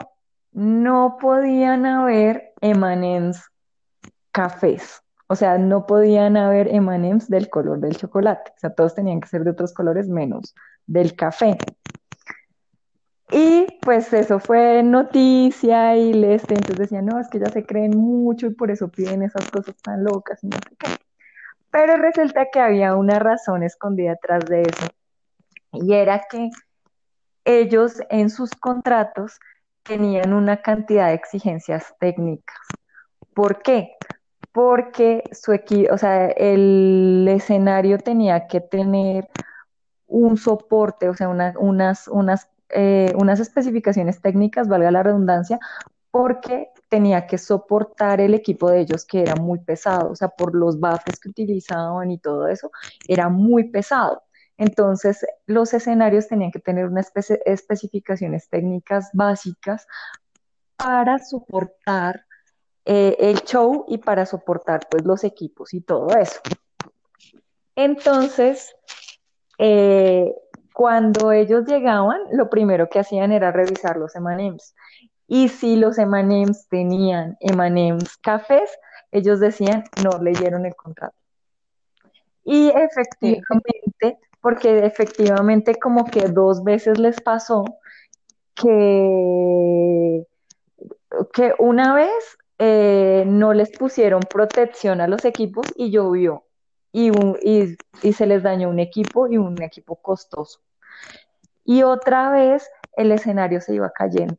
[0.52, 3.42] no podían haber emanems
[4.32, 5.02] cafés.
[5.28, 8.52] O sea, no podían haber emanems del color del chocolate.
[8.56, 10.54] O sea, todos tenían que ser de otros colores menos
[10.86, 11.58] del café.
[13.30, 17.96] Y pues eso fue noticia y les entonces decían, no, es que ya se creen
[17.96, 21.05] mucho y por eso piden esas cosas tan locas y no sé qué.
[21.76, 24.86] Pero resulta que había una razón escondida detrás de eso.
[25.72, 26.48] Y era que
[27.44, 29.38] ellos en sus contratos
[29.82, 32.56] tenían una cantidad de exigencias técnicas.
[33.34, 33.92] ¿Por qué?
[34.52, 39.28] Porque su equipo, o sea, el escenario tenía que tener
[40.06, 45.58] un soporte, o sea, unas, unas, eh, unas especificaciones técnicas, valga la redundancia,
[46.10, 50.54] porque tenía que soportar el equipo de ellos que era muy pesado, o sea, por
[50.54, 52.70] los buffers que utilizaban y todo eso,
[53.08, 54.22] era muy pesado.
[54.58, 57.12] Entonces, los escenarios tenían que tener unas
[57.44, 59.86] especificaciones técnicas básicas
[60.76, 62.24] para soportar
[62.84, 66.40] eh, el show y para soportar pues los equipos y todo eso.
[67.74, 68.74] Entonces,
[69.58, 70.32] eh,
[70.72, 74.74] cuando ellos llegaban, lo primero que hacían era revisar los M&M's.
[75.28, 78.70] Y si los M&M's tenían M&M's cafés,
[79.10, 81.16] ellos decían, no leyeron el contrato.
[82.44, 87.64] Y efectivamente, porque efectivamente como que dos veces les pasó
[88.54, 90.24] que,
[91.32, 96.44] que una vez eh, no les pusieron protección a los equipos y llovió
[96.92, 97.10] y,
[98.02, 100.60] y, se les dañó un equipo y un equipo costoso.
[101.64, 104.38] Y otra vez el escenario se iba cayendo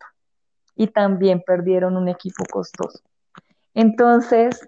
[0.77, 2.99] y también perdieron un equipo costoso.
[3.73, 4.67] Entonces,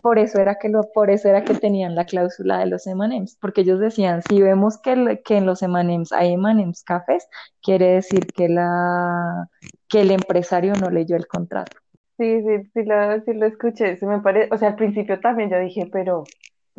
[0.00, 3.36] por eso era que lo, por eso era que tenían la cláusula de los M&M's,
[3.40, 7.28] porque ellos decían, si vemos que, que en los M&M's hay M&M's cafés,
[7.62, 9.48] quiere decir que la
[9.88, 11.72] que el empresario no leyó el contrato.
[12.16, 15.50] Sí, sí, sí lo, sí lo escuché, se me parece, o sea, al principio también
[15.50, 16.24] yo dije, pero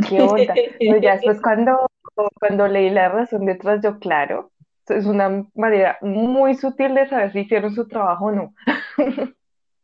[0.08, 0.54] qué onda.
[0.80, 1.90] Pero ya después cuando,
[2.40, 4.51] cuando leí la razón detrás, yo claro,
[4.92, 8.54] es una manera muy sutil de saber si hicieron su trabajo o no.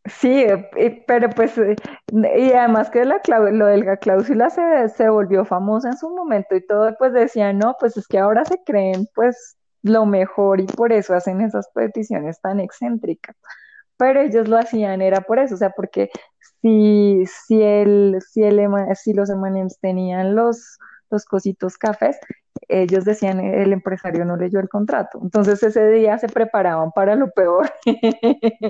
[0.06, 1.76] Sí, eh, pero pues, eh,
[2.14, 3.20] y además que la
[3.52, 7.58] lo de la cláusula se, se volvió famosa en su momento y todo, pues decían,
[7.58, 11.70] no, pues es que ahora se creen pues lo mejor y por eso hacen esas
[11.74, 13.36] peticiones tan excéntricas.
[13.98, 16.10] Pero ellos lo hacían, era por eso, o sea, porque
[16.62, 20.78] si, si, el, si, el, si los M&M's tenían los,
[21.10, 22.18] los cositos cafés,
[22.68, 25.20] ellos decían el empresario no leyó el contrato.
[25.22, 27.72] Entonces ese día se preparaban para lo peor.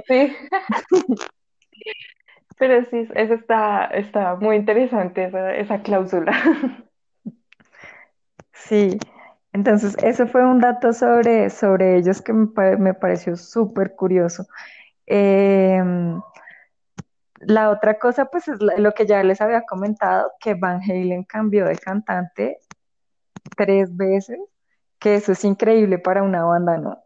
[0.07, 0.35] Sí.
[2.57, 6.33] Pero sí, eso está, está muy interesante, esa, esa cláusula.
[8.51, 8.97] Sí,
[9.53, 14.47] entonces ese fue un dato sobre, sobre ellos que me, me pareció súper curioso.
[15.05, 16.19] Em,
[17.39, 21.65] la otra cosa, pues, es lo que ya les había comentado, que Van Halen cambió
[21.65, 22.59] de cantante
[23.55, 24.39] tres veces,
[24.99, 27.03] que eso es increíble para una banda, ¿no?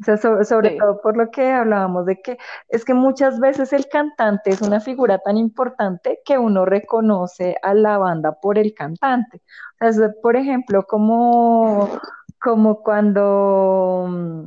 [0.00, 2.38] O sea, sobre, todo por lo que hablábamos de que
[2.70, 7.74] es que muchas veces el cantante es una figura tan importante que uno reconoce a
[7.74, 9.42] la banda por el cantante.
[9.78, 11.90] O sea, por ejemplo, como,
[12.40, 14.44] como cuando mm,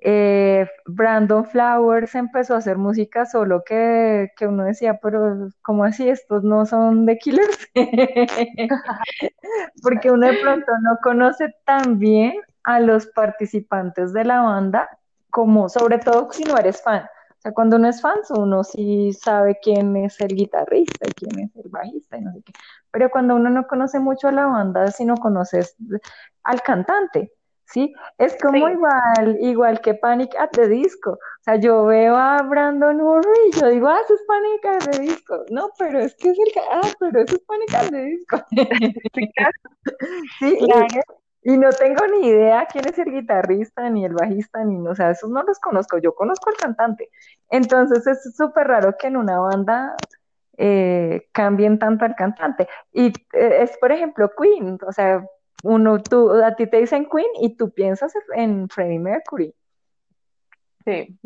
[0.00, 6.08] eh, Brandon Flowers empezó a hacer música solo que, que uno decía, pero ¿cómo así?
[6.08, 7.68] Estos no son de Killers.
[9.82, 14.88] Porque uno de pronto no conoce tan bien a los participantes de la banda
[15.30, 17.04] como, sobre todo si no eres fan.
[17.38, 21.44] O sea, cuando uno es fan, uno sí sabe quién es el guitarrista y quién
[21.44, 22.52] es el bajista y no sé qué.
[22.90, 25.76] Pero cuando uno no conoce mucho a la banda, si no conoces
[26.42, 27.32] al cantante,
[27.68, 27.92] ¿sí?
[28.16, 31.12] Es como igual, igual que Panic at the Disco.
[31.12, 34.90] O sea, yo veo a Brandon Murray y yo digo, ah, eso es Panic at
[34.90, 35.44] the Disco.
[35.50, 38.42] No, pero es que es el, ah, pero eso es Panic at the Disco.
[40.40, 40.58] sí,
[41.44, 45.12] Y, no tengo ni idea quién es el guitarrista, ni el bajista, ni, o sea,
[45.12, 47.08] esos no los conozco, yo conozco al cantante.
[47.48, 49.96] Entonces es súper raro que en una banda
[50.58, 52.68] eh, cambien tanto al cantante.
[52.92, 55.24] Y eh, es, por ejemplo, Queen, o sea,
[55.62, 59.54] uno, tú, a ti te dicen Queen y tú piensas en Freddie Mercury.
[60.84, 61.18] Sí.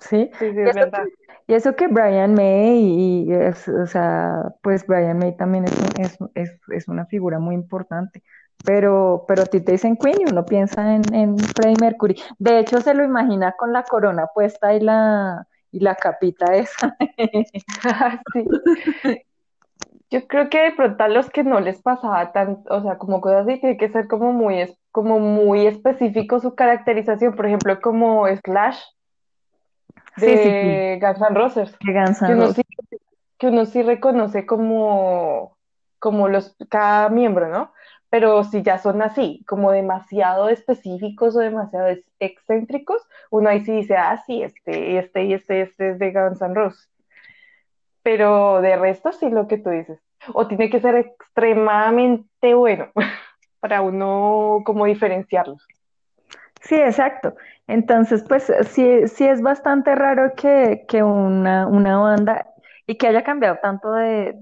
[0.00, 1.04] Sí, sí, es verdad.
[1.46, 6.88] y eso que Brian May, y o sea, pues Brian May también es, es, es,
[6.88, 8.22] una figura muy importante,
[8.64, 12.20] pero, pero a ti te dicen Queen y uno piensa en, en Freddie Mercury.
[12.38, 16.96] De hecho, se lo imagina con la corona puesta y la, y la capita esa.
[18.32, 19.20] sí.
[20.10, 23.20] Yo creo que de pronto a los que no les pasaba tan, o sea, como
[23.20, 28.26] cosas así, tiene que ser como muy, como muy específico su caracterización, por ejemplo, como
[28.26, 28.80] Slash
[30.16, 31.76] de Guns N' Roses.
[31.84, 32.62] De Guns que, uno sí,
[33.38, 35.56] que uno sí reconoce como,
[36.00, 37.72] como los, cada miembro, ¿no?
[38.08, 43.00] Pero si ya son así, como demasiado específicos o demasiado excéntricos,
[43.30, 46.54] uno ahí sí dice, ah, sí, este, este y este, este es de Guns N'
[46.54, 46.89] Roses
[48.02, 49.98] pero de resto sí lo que tú dices.
[50.32, 52.88] O tiene que ser extremadamente bueno
[53.60, 55.66] para uno como diferenciarlos.
[56.60, 57.34] Sí, exacto.
[57.66, 62.46] Entonces, pues sí, sí es bastante raro que, una, banda
[62.86, 64.34] y que haya cambiado tanto de,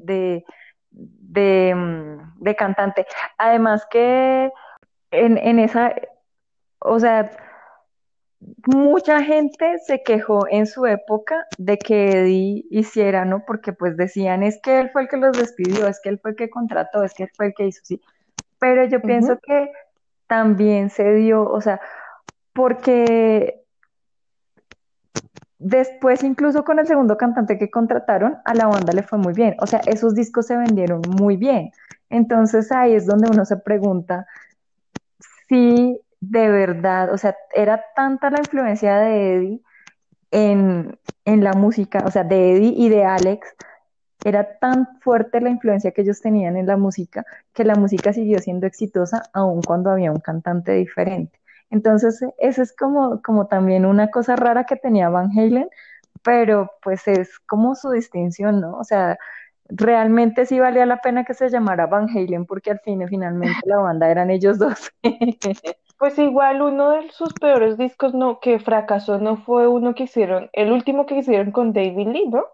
[0.91, 3.07] de, mm, de, cantante.
[3.37, 4.51] Además que
[5.11, 5.95] en, en esa,
[6.81, 7.31] o sea,
[8.67, 13.45] mucha gente se quejó en su época de que Eddie hiciera, ¿no?
[13.45, 16.33] Porque pues decían, es que él fue el que los despidió, es que él fue
[16.33, 18.01] el que contrató, es que él fue el que hizo, sí.
[18.59, 19.71] Pero yo pienso que
[20.27, 21.81] también se dio, o sea,
[22.53, 23.65] porque
[25.59, 29.57] después incluso con el segundo cantante que contrataron, a la banda le fue muy bien,
[29.61, 31.73] o sea, esos discos se vendieron muy bien.
[32.11, 34.27] Entonces ahí es donde uno se pregunta
[35.49, 39.61] si de verdad, o sea, era tanta la influencia de Eddie
[40.31, 43.55] en, en la música, o sea, de Eddie y de Alex,
[44.25, 48.41] era tan fuerte la influencia que ellos tenían en la música que la música siguió
[48.41, 51.39] siendo exitosa aun cuando había un cantante diferente.
[51.71, 55.69] Entonces, eso es como, como también una cosa rara que tenía Van Halen,
[56.23, 58.77] pero pues es como su distinción, ¿no?
[58.79, 59.19] O sea,
[59.69, 63.79] realmente sí valía la pena que se llamara Van Halen porque al fin finalmente la
[63.79, 64.91] banda eran ellos dos.
[65.99, 70.49] Pues igual uno de sus peores discos no, que fracasó no fue uno que hicieron,
[70.53, 72.45] el último que hicieron con David Lee, ¿no?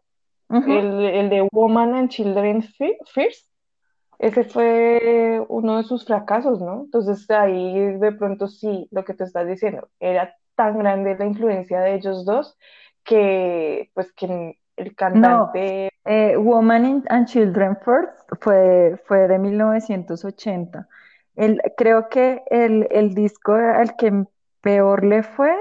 [0.64, 3.50] El, el de Woman and Children Fi- First.
[4.18, 6.84] Ese fue uno de sus fracasos, ¿no?
[6.84, 11.80] Entonces ahí de pronto sí, lo que te estás diciendo, era tan grande la influencia
[11.80, 12.56] de ellos dos
[13.04, 20.88] que pues que el No, cantante, eh, Woman and Children First fue, fue de 1980.
[21.76, 24.24] Creo que el, el disco al que
[24.60, 25.54] peor le fue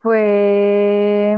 [0.00, 1.36] fue,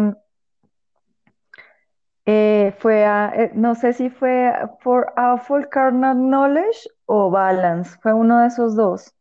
[2.26, 8.12] eh, fue a- eh, no sé si fue For Awful Carnal Knowledge o Balance, fue
[8.14, 9.14] uno de esos dos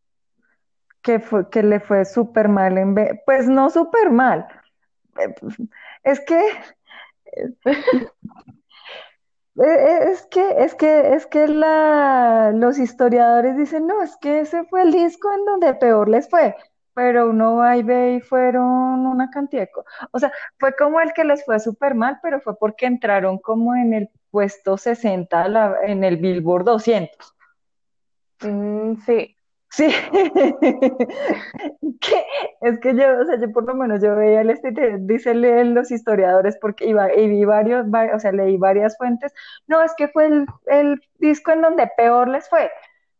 [1.01, 4.47] que, fue, que le fue súper mal en ve- pues no súper mal,
[5.19, 5.35] eh,
[6.03, 6.39] es que
[9.55, 14.81] Es que, es que, es que la, los historiadores dicen, no, es que ese fue
[14.81, 16.55] el disco en donde peor les fue,
[16.95, 19.69] pero uno va y ve y fueron una cantidad de
[20.11, 23.75] O sea, fue como el que les fue súper mal, pero fue porque entraron como
[23.75, 27.35] en el puesto 60 la- en el Billboard doscientos.
[28.41, 29.35] Mm, sí,
[29.75, 29.87] Sí,
[32.01, 32.25] que
[32.61, 35.73] es que yo, o sea, yo por lo menos yo veía el este, dice leen
[35.73, 39.33] los historiadores porque iba, y vi varios, va- o sea, leí varias fuentes.
[39.67, 42.69] No, es que fue el, el disco en donde peor les fue,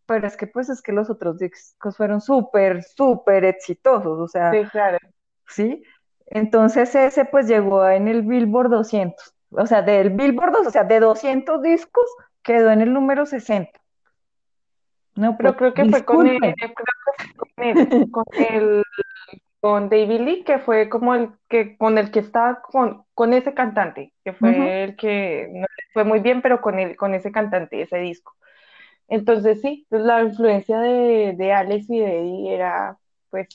[0.06, 4.52] pero es que pues es que los otros discos fueron súper, súper exitosos, o sea,
[4.52, 5.00] sí, claro.
[5.48, 5.84] ¿sí?
[6.28, 10.84] Entonces ese pues llegó en el Billboard doscientos o sea, del Billboard, 200, o sea,
[10.86, 12.06] de 200 discos
[12.44, 13.80] quedó en el número sesenta
[15.16, 18.84] No, pues Pero creo que fue con fue con él, con el,
[19.60, 23.54] con David Lee, que fue como el que, con el que estaba con, con ese
[23.54, 27.82] cantante, que fue el que no fue muy bien, pero con él, con ese cantante,
[27.82, 28.34] ese disco.
[29.08, 32.98] Entonces sí, pues, la influencia de, de Alex y de Eddie era,
[33.30, 33.48] pues,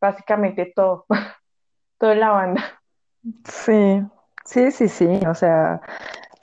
[0.00, 1.06] básicamente todo,
[1.98, 2.62] toda la banda.
[3.44, 4.02] Sí,
[4.44, 5.80] sí, sí, sí, o sea,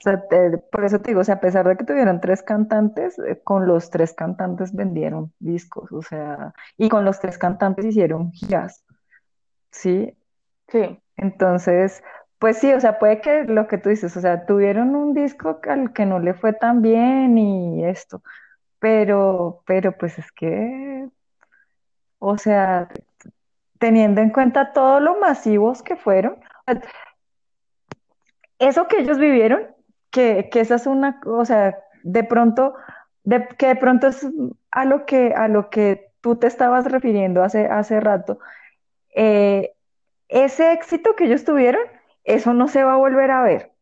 [0.08, 3.18] sea, te- por eso te digo, o sea, a pesar de que tuvieron tres cantantes,
[3.20, 8.32] eh, con los tres cantantes vendieron discos, o sea, y con los tres cantantes hicieron
[8.32, 8.84] giras,
[9.72, 10.16] ¿sí?
[10.68, 12.02] Sí, Entonces,
[12.38, 15.60] pues sí, o sea, puede que lo que tú dices, o sea, tuvieron un disco
[15.68, 18.22] al que no le fue tan bien y esto,
[18.80, 21.08] pero, pero pues es que,
[22.18, 22.88] o sea,
[23.78, 26.38] teniendo en cuenta todo lo masivos que fueron,
[28.58, 29.62] eso que ellos vivieron,
[30.10, 32.74] que, que esa es una, o sea, de pronto,
[33.24, 34.26] de, que de pronto es
[34.70, 38.38] a lo que, a lo que tú te estabas refiriendo hace, hace rato,
[39.14, 39.74] eh,
[40.28, 41.82] ese éxito que ellos tuvieron,
[42.24, 43.72] eso no se va a volver a ver,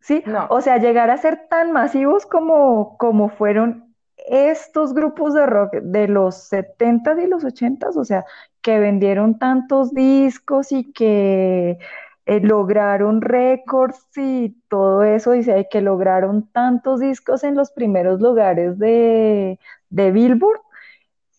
[0.00, 0.22] ¿sí?
[0.26, 3.94] no, O sea, llegar a ser tan masivos como, como fueron
[4.26, 8.24] estos grupos de rock de los 70 y los 80, o sea,
[8.60, 11.78] que vendieron tantos discos y que
[12.26, 18.78] eh, lograron récords y todo eso, y que lograron tantos discos en los primeros lugares
[18.78, 19.58] de,
[19.90, 20.60] de Billboard,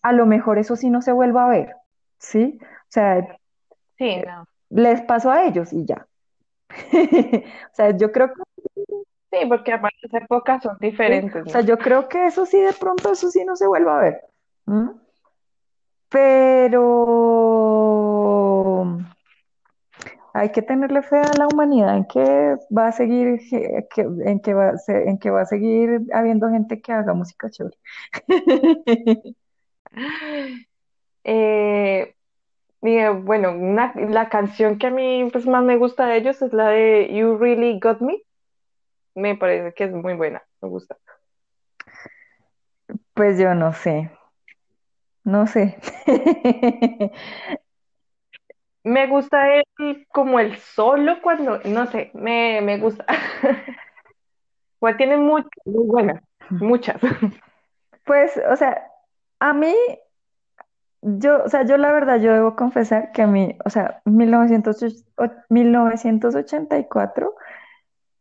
[0.02, 1.76] a lo mejor eso sí no se vuelva a ver,
[2.18, 2.58] ¿sí?
[2.60, 3.38] O sea,
[3.96, 4.46] sí, no.
[4.68, 6.06] les pasó a ellos y ya.
[7.72, 8.42] O sea, yo creo que
[9.34, 12.72] Sí, porque además las épocas son diferentes, o sea, yo creo que eso sí, de
[12.72, 14.20] pronto eso sí no se vuelva a ver.
[16.08, 16.84] Pero
[20.34, 24.40] hay que tenerle fe a la humanidad en que va a seguir, que- que- en
[24.40, 27.76] que va, en que va a seguir habiendo gente que haga música chévere.
[31.26, 32.14] Eh,
[32.82, 36.52] Mira, bueno, una- la canción que a mí pues, más me gusta de ellos es
[36.52, 38.18] la de You Really Got Me.
[39.14, 40.96] Me parece que es muy buena, me gusta.
[43.14, 44.10] Pues yo no sé.
[45.24, 45.78] no sé.
[48.84, 53.06] Me gusta el, como el solo cuando, no sé, me, me gusta.
[54.80, 57.00] Igual tiene muchas, muy buenas, muchas.
[58.06, 58.82] Pues, o sea,
[59.40, 59.74] a mí,
[61.02, 64.86] yo, o sea, yo la verdad, yo debo confesar que a mí, o sea, 1908
[65.16, 67.34] o- 1984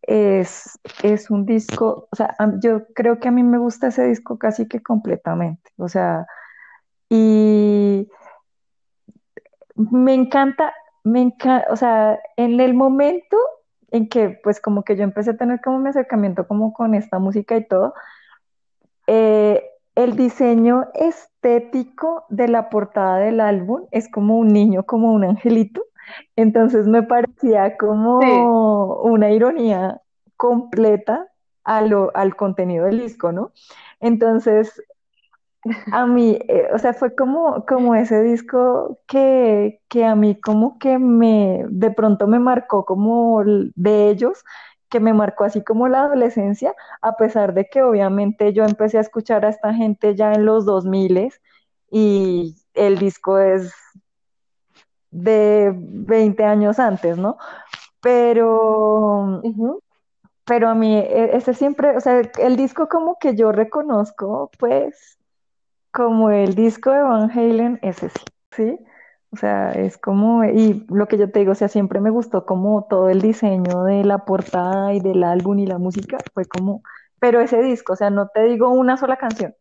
[0.04, 4.38] es, es un disco, o sea, yo creo que a mí me gusta ese disco
[4.40, 6.26] casi que completamente, o sea,
[7.10, 8.10] y
[9.76, 13.38] me encanta, me encanta, o sea, en el momento
[13.92, 17.20] en que pues como que yo empecé a tener como mi acercamiento como con esta
[17.20, 17.94] música y todo,
[19.08, 19.64] eh,
[19.96, 25.84] el diseño estético de la portada del álbum es como un niño, como un angelito.
[26.36, 27.78] Entonces me parecía Sí.
[27.78, 30.02] como una ironía
[30.36, 31.28] completa
[31.64, 33.52] a lo- al contenido del disco, ¿no?
[34.00, 34.82] Entonces,
[35.92, 40.78] a mí, eh, o sea, fue como, como ese disco que, que a mí como
[40.80, 44.44] que me, de pronto me marcó como de ellos,
[44.90, 49.02] que me marcó así como la adolescencia, a pesar de que obviamente yo empecé a
[49.02, 51.32] escuchar a esta gente ya en los 2000
[51.90, 53.74] y el disco es
[55.12, 57.38] de 20 años antes, ¿no?
[58.02, 59.42] Pero,
[60.46, 65.18] pero a mí, e- ese siempre, o sea, el disco como que yo reconozco, pues
[65.94, 68.80] como el disco de Van Halen, ese sí, ¿sí?
[69.32, 72.46] O sea, es como, y lo que yo te digo, o sea, siempre me gustó
[72.46, 76.82] como todo el diseño de la portada y del álbum y la música, fue como,
[77.20, 79.56] pero ese disco, o sea, no te digo una sola canción,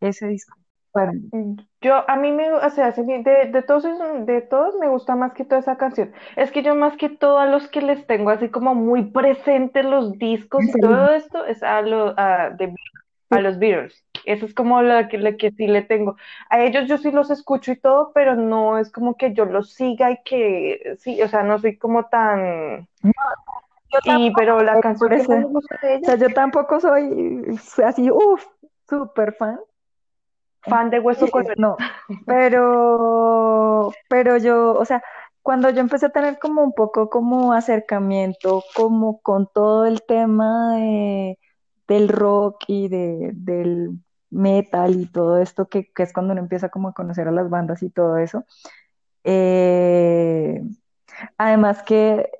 [0.00, 0.56] ese disco.
[0.92, 1.56] Para mí.
[1.80, 3.84] Yo, a mí me, o sea, de, de todos,
[4.26, 6.12] de todos me gusta más que toda esa canción.
[6.36, 9.84] Es que yo más que todo a los que les tengo así como muy presentes
[9.84, 12.72] los discos ¿En y todo esto es a, lo, a, de-.
[13.30, 14.04] A los Beatles.
[14.24, 16.16] Eso es como la que, la que sí le tengo.
[16.48, 19.72] A ellos yo sí los escucho y todo, pero no es como que yo los
[19.72, 22.88] siga y que, sí, o sea, no soy como tan...
[23.02, 23.12] No,
[23.92, 27.58] yo Y, tampoco, pero la canción que me o gusta de sea, yo tampoco soy
[27.84, 28.44] así, uff,
[28.88, 29.60] súper fan,
[30.62, 31.54] fan de Hueso Colorado.
[31.58, 31.76] no,
[32.26, 35.02] pero, pero yo, o sea,
[35.42, 40.76] cuando yo empecé a tener como un poco como acercamiento como con todo el tema
[40.76, 41.38] de,
[41.88, 43.90] del rock y de, del
[44.30, 47.50] metal y todo esto, que, que es cuando uno empieza como a conocer a las
[47.50, 48.44] bandas y todo eso.
[49.24, 50.62] eh,
[51.38, 52.30] además que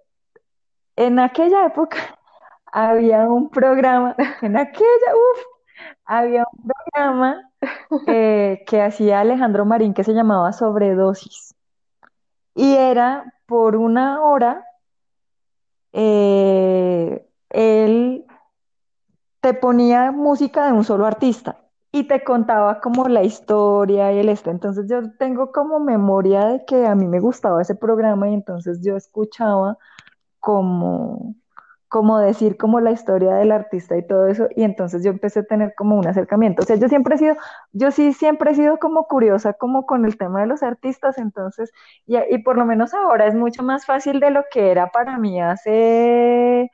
[0.97, 1.99] en aquella época
[2.73, 5.43] había un programa, en aquella, uff,
[6.05, 7.51] había un programa
[8.07, 11.55] eh, que hacía Alejandro Marín que se llamaba Sobredosis.
[12.55, 14.65] Y era por una hora,
[15.93, 18.24] eh, él
[19.45, 21.59] te ponía música de un solo artista
[21.93, 24.49] y te contaba como la historia y el este.
[24.49, 28.81] Entonces yo tengo como memoria de que a mí me gustaba ese programa y entonces
[28.83, 29.77] yo escuchaba
[30.41, 31.35] como,
[31.89, 35.45] como decir como la historia del artista y todo eso, y entonces yo empecé a
[35.45, 36.63] tener como un acercamiento.
[36.63, 37.37] O sea, yo siempre he sido,
[37.73, 41.71] yo sí siempre he sido como curiosa como con el tema de los artistas, entonces,
[42.07, 45.19] y, y por lo menos ahora es mucho más fácil de lo que era para
[45.19, 46.71] mí hace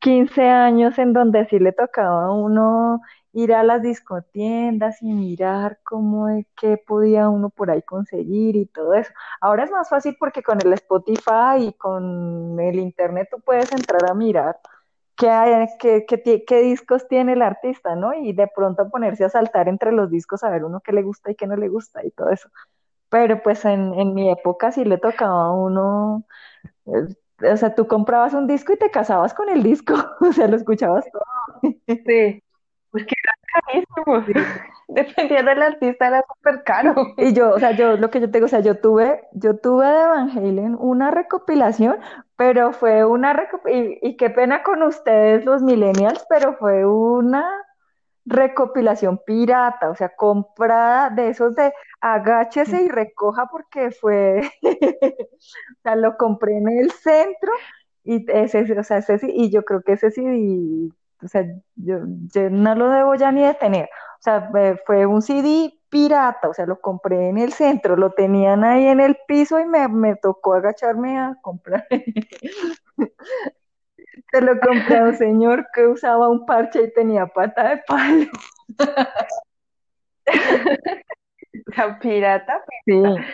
[0.00, 3.00] 15 años en donde sí le tocaba a uno
[3.32, 8.66] ir a las discotiendas y mirar cómo de qué podía uno por ahí conseguir y
[8.66, 9.12] todo eso.
[9.40, 14.10] Ahora es más fácil porque con el Spotify y con el internet tú puedes entrar
[14.10, 14.58] a mirar
[15.16, 16.06] qué, hay, qué,
[16.46, 18.14] qué discos tiene el artista, ¿no?
[18.14, 21.30] Y de pronto ponerse a saltar entre los discos a ver uno qué le gusta
[21.30, 22.48] y qué no le gusta y todo eso.
[23.10, 26.24] Pero pues en, en mi época sí le tocaba a uno
[26.86, 30.48] eh, O sea, tú comprabas un disco y te casabas con el disco, o sea,
[30.48, 31.22] lo escuchabas todo.
[31.86, 32.42] Sí,
[32.90, 34.24] pues que era carísimo.
[34.26, 34.32] Sí.
[34.88, 36.94] Dependiendo del artista, era súper caro.
[37.18, 39.56] Y yo, o sea, yo lo que yo te digo, o sea, yo tuve, yo
[39.58, 41.98] tuve de Van Halen una recopilación,
[42.36, 47.44] pero fue una recopilación, y, y qué pena con ustedes los millennials, pero fue una
[48.26, 55.96] recopilación pirata, o sea, comprada de esos de agáchese y recoja porque fue, o sea,
[55.96, 57.52] lo compré en el centro
[58.04, 60.94] y ese, o sea, ese, sí- y yo creo que ese CD,
[61.24, 61.44] o sea,
[61.76, 61.98] yo,
[62.34, 64.50] yo no lo debo ya ni de tener, o sea,
[64.86, 69.00] fue un CD pirata, o sea, lo compré en el centro, lo tenían ahí en
[69.00, 71.86] el piso y me, me tocó agacharme a comprar.
[74.32, 78.26] Se lo compré a un señor que usaba un parche y tenía pata de palo.
[81.76, 83.24] La pirata, Sí, pirata.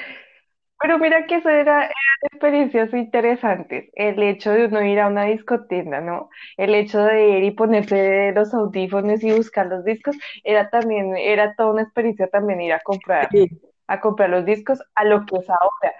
[0.81, 1.93] Pero mira que eso era, eran
[2.33, 3.89] experiencias interesantes.
[3.95, 6.29] El hecho de uno ir a una discotienda, ¿no?
[6.57, 11.55] El hecho de ir y ponerse los audífonos y buscar los discos, era también, era
[11.57, 13.49] toda una experiencia también ir a comprar, Sí.
[13.87, 15.95] a comprar los discos a lo que es ahora.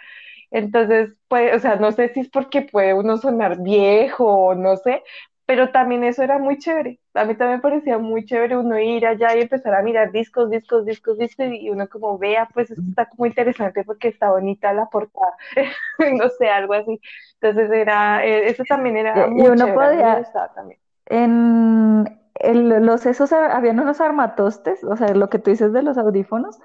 [0.53, 4.77] Entonces, pues, o sea, no sé si es porque puede uno sonar viejo o no
[4.79, 5.03] sé,
[5.47, 7.01] pero también eso era muy chévere.
[7.15, 10.85] A mí también parecía muy chévere uno ir allá y empezar a mirar discos, discos,
[10.87, 14.87] discos, discos, y uno como vea, pues esto está como interesante porque está bonita la
[14.89, 15.37] portada,
[15.99, 17.01] no sé, algo así.
[17.41, 20.81] Entonces era, eh, eso también era Y y muy uno chévere, podía, también.
[21.07, 25.99] en el- los esos, habían unos armatostes, o sea, lo que tú dices de los
[25.99, 26.59] audífonos,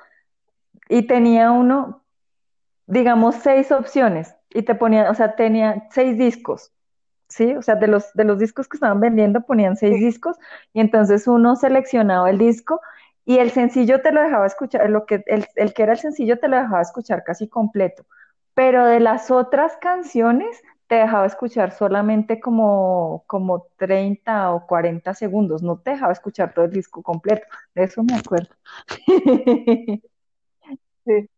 [0.89, 2.03] y tenía uno,
[2.87, 6.71] digamos, seis opciones, y te ponía, o sea, tenía seis discos.
[7.29, 7.55] ¿sí?
[7.55, 10.37] O sea, de los, de los discos que estaban vendiendo ponían seis discos
[10.73, 12.81] y entonces uno seleccionaba el disco
[13.25, 16.39] y el sencillo te lo dejaba escuchar, lo que, el, el que era el sencillo
[16.39, 18.05] te lo dejaba escuchar casi completo,
[18.53, 25.61] pero de las otras canciones te dejaba escuchar solamente como, como 30 o 40 segundos,
[25.61, 27.45] no te dejaba escuchar todo el disco completo,
[27.75, 28.55] de eso me acuerdo.
[31.05, 31.29] Sí.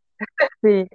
[0.61, 0.89] Sí,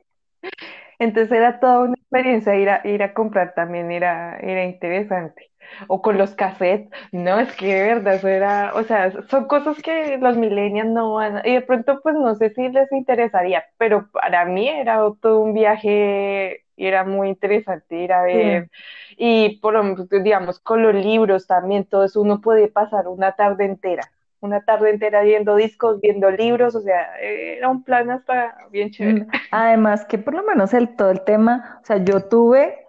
[0.98, 5.50] Entonces era toda una experiencia ir a, ir a comprar también, era, era interesante.
[5.88, 9.80] O con los cassettes, no, es que de verdad eso era, o sea, son cosas
[9.82, 13.64] que los millennials no van, a- y de pronto pues no sé si les interesaría,
[13.78, 18.38] pero para mí era todo un viaje, y era muy interesante ir a sí.
[18.42, 18.70] ver,
[19.16, 23.32] y por lo menos, digamos, con los libros también, todo eso uno puede pasar una
[23.34, 24.12] tarde entera,
[24.44, 28.90] una tarde entera viendo discos, viendo libros, o sea, era un plan hasta bien Mm,
[28.90, 29.26] chévere.
[29.50, 32.86] Además que por lo menos el, todo el tema, o sea, yo tuve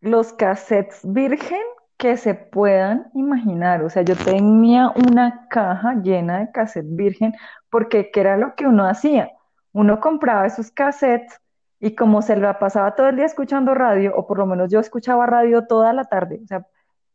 [0.00, 1.62] los cassettes virgen
[1.96, 3.82] que se puedan imaginar.
[3.82, 7.34] O sea, yo tenía una caja llena de cassettes virgen
[7.70, 9.32] porque ¿qué era lo que uno hacía?
[9.72, 11.40] Uno compraba esos cassettes
[11.80, 14.80] y como se la pasaba todo el día escuchando radio, o por lo menos yo
[14.80, 16.66] escuchaba radio toda la tarde, o sea,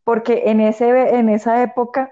[0.03, 2.09] porque en ese, en esa época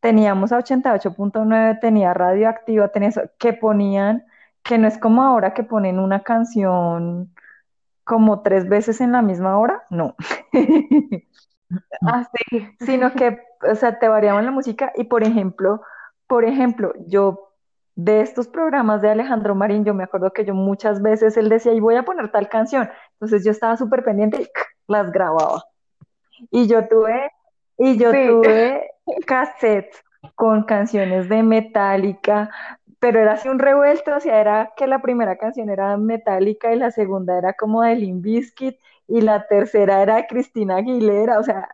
[0.00, 4.24] teníamos a 88.9, tenía radioactiva, tenía eso, que ponían,
[4.62, 7.32] que no es como ahora que ponen una canción
[8.04, 10.16] como tres veces en la misma hora, no.
[12.02, 12.68] Ah, sí.
[12.80, 15.82] Sino que, o sea, te variaban la música y, por ejemplo,
[16.28, 17.50] por ejemplo, yo
[17.96, 21.72] de estos programas de Alejandro Marín, yo me acuerdo que yo muchas veces él decía,
[21.72, 22.88] y voy a poner tal canción.
[23.14, 24.48] Entonces yo estaba súper pendiente y
[24.86, 25.64] las grababa.
[26.50, 27.32] Y yo tuve,
[27.78, 28.90] y yo Sí, tuve
[29.26, 30.04] cassettes
[30.34, 32.50] con canciones de Metallica,
[32.98, 36.78] pero era así un revuelto, o sea, era que la primera canción era Metallica y
[36.78, 38.76] la segunda era como de Limp Bizkit
[39.08, 41.68] y la tercera era de Cristina Aguilera, o sea,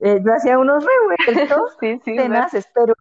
[0.00, 2.94] eh, yo hacía unos revueltos sí, sí, tenaces, pero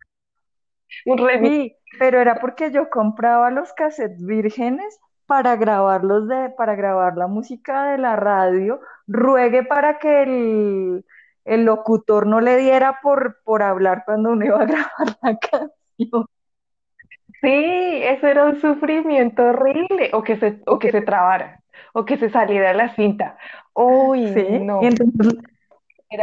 [1.42, 7.28] sí, pero era porque yo compraba los cassettes vírgenes para grabarlos de, para grabar la
[7.28, 11.06] música de la radio, ruegue para que el,
[11.48, 16.28] el locutor no le diera por, por hablar cuando uno iba a grabar la canción.
[17.42, 17.50] Sí,
[18.04, 20.10] eso era un sufrimiento horrible.
[20.14, 21.62] O que se, o que se trabara,
[21.94, 23.38] o que se saliera la cinta.
[23.74, 24.88] Uy, Sí, no.
[24.88, 25.36] entonces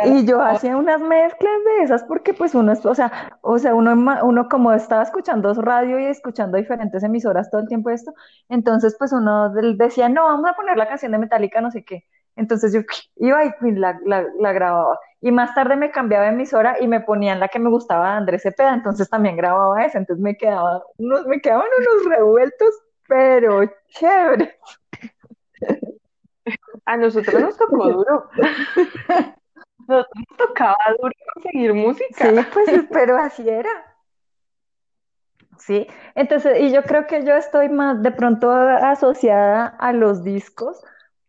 [0.03, 3.75] Y yo hacía unas mezclas de esas porque pues uno, es- o sea, o sea,
[3.75, 3.93] uno,
[4.25, 8.13] uno como estaba escuchando radio y escuchando diferentes emisoras todo el tiempo esto,
[8.49, 12.05] entonces pues uno decía, no, vamos a poner la canción de Metallica, no sé qué.
[12.37, 12.81] Entonces yo
[13.17, 14.99] iba y la, la, la grababa.
[15.21, 18.17] Y más tarde me cambiaba de emisora y me ponían la que me gustaba de
[18.17, 22.75] Andrés Cepeda, entonces también grababa esa, entonces me quedaba unos, me quedaban unos revueltos,
[23.09, 24.59] pero chévere.
[26.85, 28.29] A nosotros nos tocó duro.
[29.87, 30.07] Nos
[30.39, 32.31] tocaba duro conseguir música.
[32.31, 33.69] Sí, pues pero así era.
[35.59, 40.83] Sí, entonces, y yo creo que yo estoy más de pronto asociada a los discos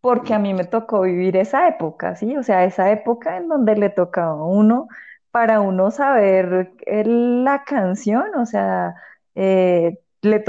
[0.06, 2.36] porque a mí me tocó vivir esa época, ¿sí?
[2.36, 4.86] O sea, esa época en donde le tocaba a uno,
[5.32, 8.94] para uno saber la canción, o sea,
[9.34, 10.44] eh, le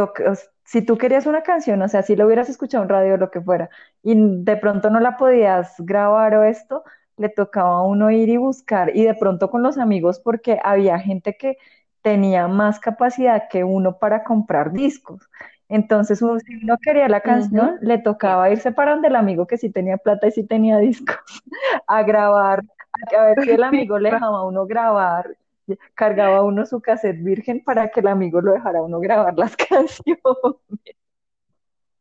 [0.63, 3.31] si tú querías una canción, o sea, si lo hubieras escuchado en radio o lo
[3.31, 3.69] que fuera,
[4.03, 6.83] y de pronto no la podías grabar o esto,
[7.17, 10.99] le tocaba a uno ir y buscar, y de pronto con los amigos, porque había
[10.99, 11.57] gente que
[12.03, 15.27] tenía más capacidad que uno para comprar discos.
[15.69, 16.25] Entonces, si
[16.63, 19.97] uno quería la canción, le Sí, tocaba irse para donde el amigo que sí tenía
[19.97, 21.17] plata y sí tenía discos,
[21.87, 22.63] a grabar,
[23.17, 25.35] a, ver si el sí, amigo le dejaba a uno grabar,
[25.93, 29.55] cargaba uno su cassette virgen para que el amigo lo dejara a uno grabar las
[29.69, 30.21] canciones.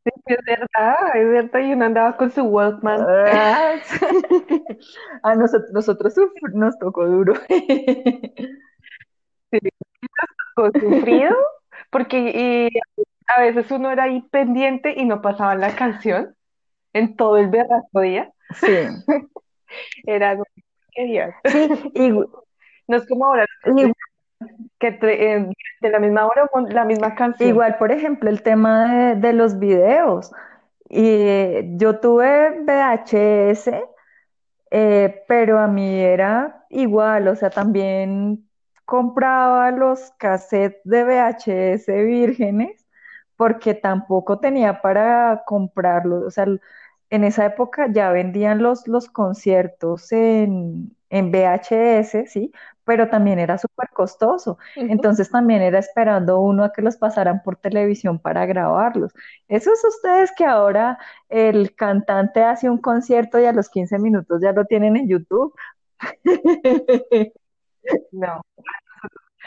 [0.04, 1.60] es verdad, es verdad.
[1.60, 3.00] Y uno andaba con su Walkman.
[5.24, 6.14] A nosotros, nosotros
[6.54, 7.34] nos tocó duro.
[9.50, 9.58] Sí,
[10.54, 11.36] con sufrido,
[11.90, 12.80] porque y
[13.28, 16.34] a veces uno era ahí pendiente y no pasaba la canción.
[16.92, 18.32] en todo el berraco día.
[18.60, 18.72] Sí,
[20.06, 20.44] Era algo
[20.92, 21.06] que
[21.44, 22.10] sí, y,
[22.88, 23.44] No es como ahora
[23.76, 23.92] y
[24.78, 25.46] que te- eh,
[25.80, 27.50] de la misma hora pon la misma canción.
[27.50, 30.32] igual, por ejemplo, el tema de, de los videos.
[30.88, 33.82] Y eh, yo tuve VHS
[34.70, 38.48] Eh, pero a mí era igual, o sea, también
[38.84, 42.85] compraba los cassettes de VHS vírgenes
[43.36, 46.24] porque tampoco tenía para comprarlos.
[46.24, 46.46] O sea,
[47.10, 52.52] en esa época ya vendían los, los conciertos en, en VHS, ¿sí?
[52.84, 54.58] Pero también era súper costoso.
[54.86, 59.12] Entonces también era esperando uno a que los pasaran por televisión para grabarlos.
[59.48, 60.98] Esos ustedes que ahora
[61.28, 65.54] el cantante hace un concierto y a los 15 minutos ya lo tienen en YouTube.
[68.12, 68.42] No.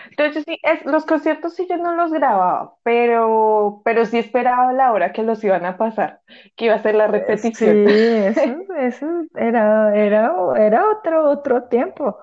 [0.09, 4.91] Entonces sí, es, los conciertos sí yo no los grababa, pero, pero sí esperaba la
[4.91, 6.21] hora que los iban a pasar,
[6.55, 7.81] que iba a ser la Sí, repetición.
[8.27, 9.05] eso, eso
[9.35, 12.17] era, era, era otro, otro tiempo.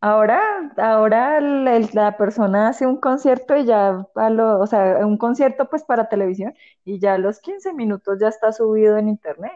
[0.00, 0.40] Ahora,
[0.76, 5.18] ahora el- el- la persona hace un concierto y ya, a lo, o sea, un
[5.18, 9.52] concierto pues para televisión y ya a los 15 minutos ya está subido en internet.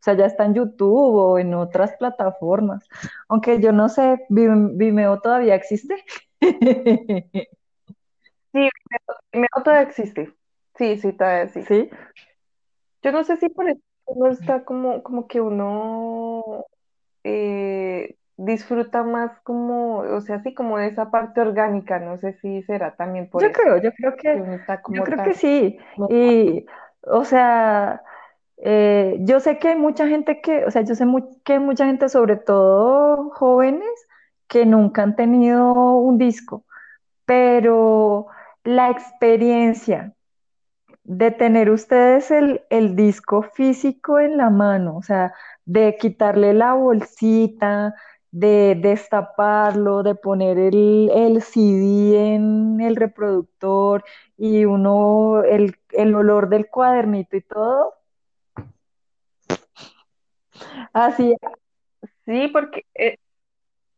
[0.00, 2.86] O sea, ya está en YouTube o en otras plataformas.
[3.28, 6.04] Aunque yo no sé, Vim- Vimeo todavía existe.
[8.52, 8.68] Sí,
[9.32, 10.30] Vimeo todavía existe.
[10.76, 11.62] Sí, sí, todavía sí.
[11.62, 11.90] ¿Sí?
[13.02, 16.66] Yo no sé si por eso uno está como, como que uno
[17.24, 22.62] eh, disfruta más como, o sea, así como de esa parte orgánica, no sé si
[22.64, 24.58] será también por Yo eso, creo, yo creo que
[24.90, 25.78] yo creo que sí.
[26.10, 26.66] Y,
[27.02, 28.02] o sea,
[28.58, 31.06] eh, yo sé que hay mucha gente que, o sea, yo sé
[31.44, 34.06] que hay mucha gente, sobre todo jóvenes,
[34.52, 36.66] que nunca han tenido un disco,
[37.24, 38.26] pero
[38.64, 40.14] la experiencia
[41.04, 45.32] de tener ustedes el, disco físico en la mano, o sea,
[45.64, 47.94] de quitarle la bolsita,
[48.30, 54.04] de destaparlo, de poner el, CD en el reproductor
[54.36, 57.94] y uno, el, el olor del cuadernito y todo,
[60.92, 61.34] así,
[62.24, 63.18] Sí, porque eh,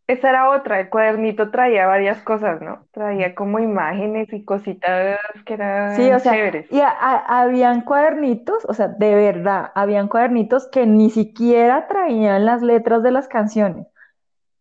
[0.06, 2.86] esa era otra, el cuadernito traía varias cosas, ¿no?
[2.92, 5.54] Traía como imágenes y cositas que
[5.86, 6.66] sí, eran o sea, chéveres.
[6.68, 12.44] y a- a- habían cuadernitos, o sea, de verdad, habían cuadernitos que ni siquiera traían
[12.46, 13.86] las letras de las canciones.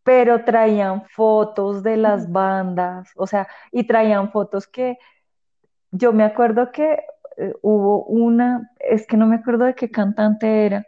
[0.04, 4.98] pero traían fotos de las bandas, o sea, y traían fotos que
[5.92, 7.00] yo me acuerdo que
[7.38, 10.88] eh, hubo una, es que no me acuerdo de qué cantante era,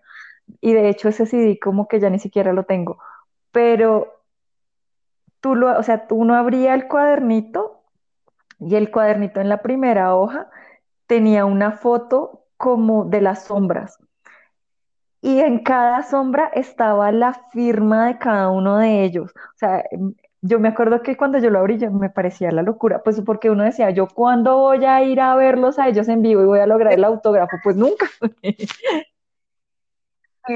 [0.62, 3.00] y de hecho ese CD como que ya ni siquiera lo tengo,
[3.52, 4.15] pero
[5.46, 7.84] tú lo, o sea, tú uno abría el cuadernito
[8.60, 10.50] y el cuadernito en la primera hoja
[11.08, 14.00] tenía una foto como de las sombras.
[15.22, 19.32] y en cada sombra estaba la firma de cada uno de ellos.
[19.36, 22.62] O sea, em, yo me acuerdo que cuando yo lo abrí, yo- me parecía la
[22.62, 26.22] locura, pues porque uno decía, yo cuándo voy a ir a verlos a ellos en
[26.22, 28.08] vivo y voy a lograr el autógrafo, pues nunca.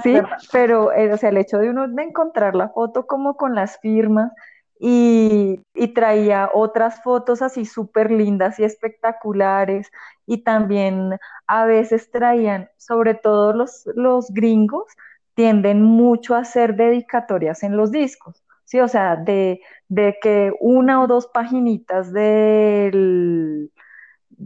[0.04, 0.22] Sí,
[0.52, 3.80] pero eh, o sea, el hecho de uno de encontrar la foto como con las
[3.80, 4.32] firmas
[4.80, 5.62] y,
[5.94, 9.92] traía otras fotos así súper lindas y espectaculares
[10.26, 14.86] y también a veces traían, sobre todo los, los gringos,
[15.34, 18.80] tienden mucho a hacer dedicatorias en los discos, ¿sí?
[18.80, 23.72] O sea, de, de que una o dos paginitas del,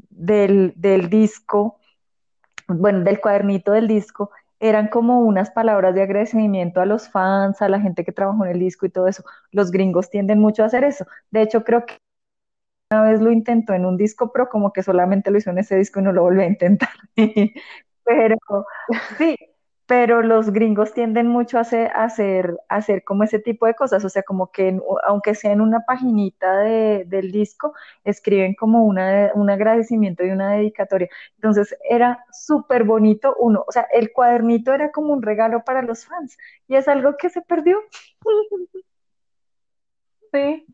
[0.09, 1.79] del, del disco
[2.67, 4.31] bueno, del cuadernito del disco,
[4.63, 8.51] eran como unas palabras de agradecimiento a los fans, a la gente que trabajó en
[8.53, 9.23] el disco y todo eso.
[9.51, 11.05] Los gringos tienden mucho a hacer eso.
[11.31, 11.97] De hecho, creo que
[12.91, 15.75] una vez lo intentó en un disco, pero como que solamente lo hizo en ese
[15.77, 16.89] disco y no lo volvió a intentar.
[18.05, 18.37] Pero
[19.17, 19.35] sí,
[19.85, 24.09] pero los gringos tienden mucho a hacer, hacer, hacer como ese tipo de cosas, o
[24.09, 27.73] sea, como que aunque sea en una paginita de- del disco,
[28.03, 31.09] escriben como una, un agradecimiento y una dedicatoria.
[31.35, 36.05] Entonces era súper bonito uno, o sea, el cuadernito era como un regalo para los
[36.05, 36.37] fans
[36.67, 37.77] y es algo que se perdió.
[40.31, 40.65] Sí,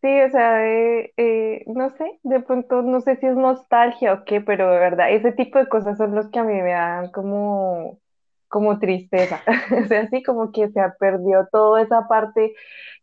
[0.00, 4.24] sí, o sea, de, eh, no sé, de pronto no sé si es nostalgia o
[4.24, 7.10] qué, pero de verdad, ese tipo de cosas son los que a mí me dan
[7.12, 7.98] como,
[8.52, 9.42] como tristeza.
[9.84, 12.54] O sea, así como que se ha perdido toda esa parte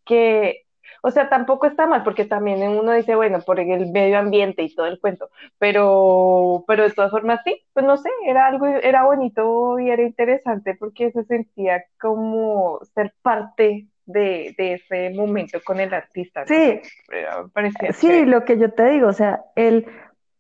[0.06, 0.66] que,
[1.02, 4.76] o sea, tampoco está mal, porque también uno dice, bueno, por el medio ambiente y
[4.76, 9.04] todo el cuento, pero, pero de todas formas sí, pues no sé, era algo, era
[9.04, 15.80] bonito y era interesante porque se sentía como ser parte de, de ese momento con
[15.80, 19.88] el artista, no Sí, pero parecía sí, lo que yo te digo, o sea, el,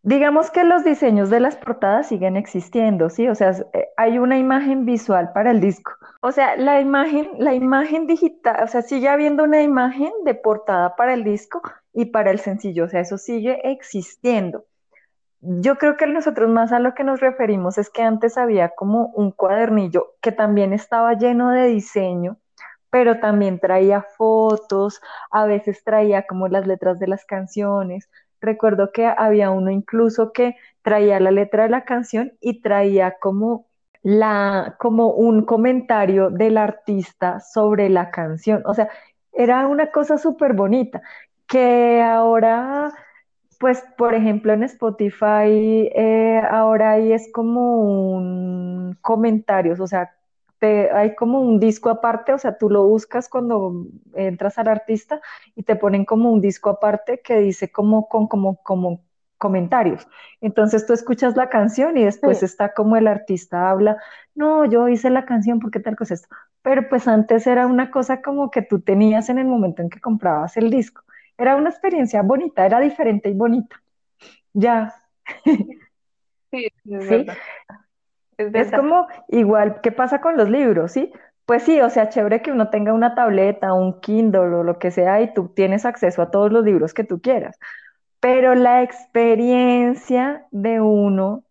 [0.02, 3.28] Digamos que los diseños de las portadas siguen existiendo, ¿sí?
[3.28, 5.92] O sea, eh, hay una imagen visual para el disco.
[6.22, 10.96] O sea, la imagen, la imagen digital, o sea, sigue habiendo una imagen de portada
[10.96, 11.62] para el disco
[11.94, 14.66] y para el sencillo, o sea, eso sigue existiendo.
[15.42, 19.08] Yo creo que nosotros más a lo que nos referimos es que antes había como
[19.16, 22.38] un cuadernillo que también estaba lleno de diseño,
[22.90, 25.02] pero también traía fotos,
[25.32, 28.10] a veces traía como las letras de las canciones.
[28.42, 33.68] Recuerdo que había uno incluso que traía la letra de la canción y traía como
[34.02, 38.62] la, como un comentario del artista sobre la canción.
[38.66, 38.90] O sea,
[39.34, 41.02] era una cosa súper bonita
[41.48, 42.94] que ahora
[43.60, 50.16] pues, por ejemplo, en Spotify eh, ahora ahí es como un comentarios, o sea,
[50.60, 55.22] te, hay como un disco aparte, o sea, tú lo buscas cuando entras al artista
[55.56, 59.04] y te ponen como un disco aparte que dice como con como, como
[59.38, 60.08] comentarios.
[60.42, 63.98] Entonces tú escuchas la canción y después Sí, está como el artista habla,
[64.36, 66.36] no, yo hice la canción porque tal cosa es esto.
[66.62, 70.02] Pero pues antes era una cosa como que tú tenías en el momento en que
[70.02, 71.04] comprabas el disco.
[71.38, 73.82] Era una experiencia bonita, era diferente y bonita.
[74.54, 74.96] Ya,
[76.52, 77.26] sí, es ¿sí?
[77.26, 77.40] verdad,
[78.54, 81.12] es como igual, ¿qué pasa con los libros, sí?
[81.46, 84.92] Pues sí, o sea, chévere que uno tenga una tableta, un Kindle o lo que
[84.92, 87.58] sea y tú tienes acceso a todos los libros que tú quieras,
[88.20, 91.44] pero la experiencia de uno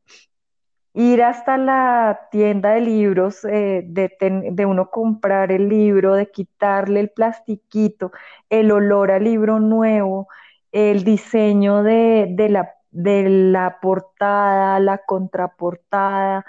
[0.95, 6.31] ir hasta la tienda de libros, eh, de, ten- de uno comprar el libro, de
[6.31, 8.13] quitarle el plastiquito,
[8.51, 10.29] el olor al libro nuevo,
[10.73, 16.45] el diseño de, de la, de la portada, la contraportada,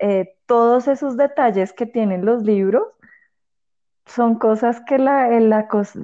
[0.00, 2.84] eh, todos esos detalles que tienen los libros
[4.06, 5.94] son cosas que la, el, la cos-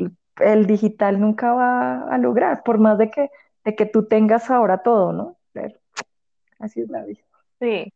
[0.41, 3.31] el digital nunca va a lograr, por más de que,
[3.65, 5.37] de que tú tengas ahora todo, ¿no?
[5.53, 5.79] Pero
[6.61, 7.21] así es la vida.
[7.61, 7.93] Sí,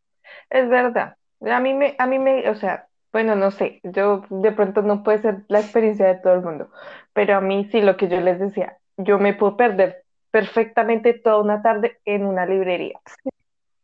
[0.49, 1.17] es verdad.
[1.41, 5.03] A mí me, a mí me, o sea, bueno, no sé, yo de pronto no
[5.03, 6.71] puede ser la experiencia de todo el mundo,
[7.13, 11.41] pero a mí sí, lo que yo les decía, yo me puedo perder perfectamente toda
[11.41, 12.99] una tarde en una librería,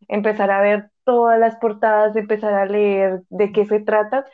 [0.08, 4.26] empezar a ver todas las portadas, empezar a leer de qué se trata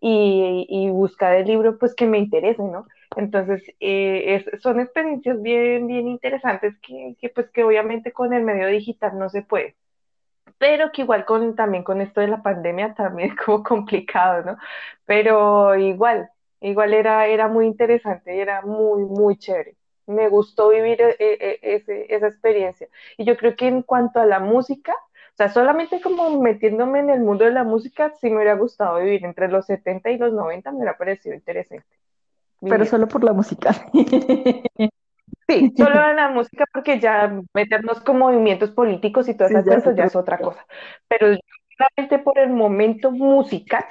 [0.00, 2.86] y, y buscar el libro pues que me interese, ¿no?
[3.16, 8.42] Entonces, eh, es- son experiencias bien, bien interesantes que, que pues que obviamente con el
[8.44, 9.76] medio digital no se puede
[10.58, 14.56] pero que igual con, también con esto de la pandemia también es como complicado, ¿no?
[15.06, 16.30] Pero igual,
[16.60, 19.76] igual era, era muy interesante y era muy, muy chévere.
[20.06, 22.88] Me gustó vivir eh, eh, ese- esa experiencia.
[23.16, 24.94] Y yo creo que en cuanto a la música,
[25.34, 28.98] o sea, solamente como metiéndome en el mundo de la música, sí me hubiera gustado
[29.00, 31.86] vivir entre los 70 y los 90, me hubiera parecido interesante
[32.66, 33.86] pero solo por la música.
[35.46, 39.62] Sí, solo en la música porque ya meternos con movimientos políticos y todo Sí, ese
[39.66, 40.66] ya es cuento ya es otra cosa.
[41.08, 41.36] Pero
[41.76, 43.84] solamente por el momento musical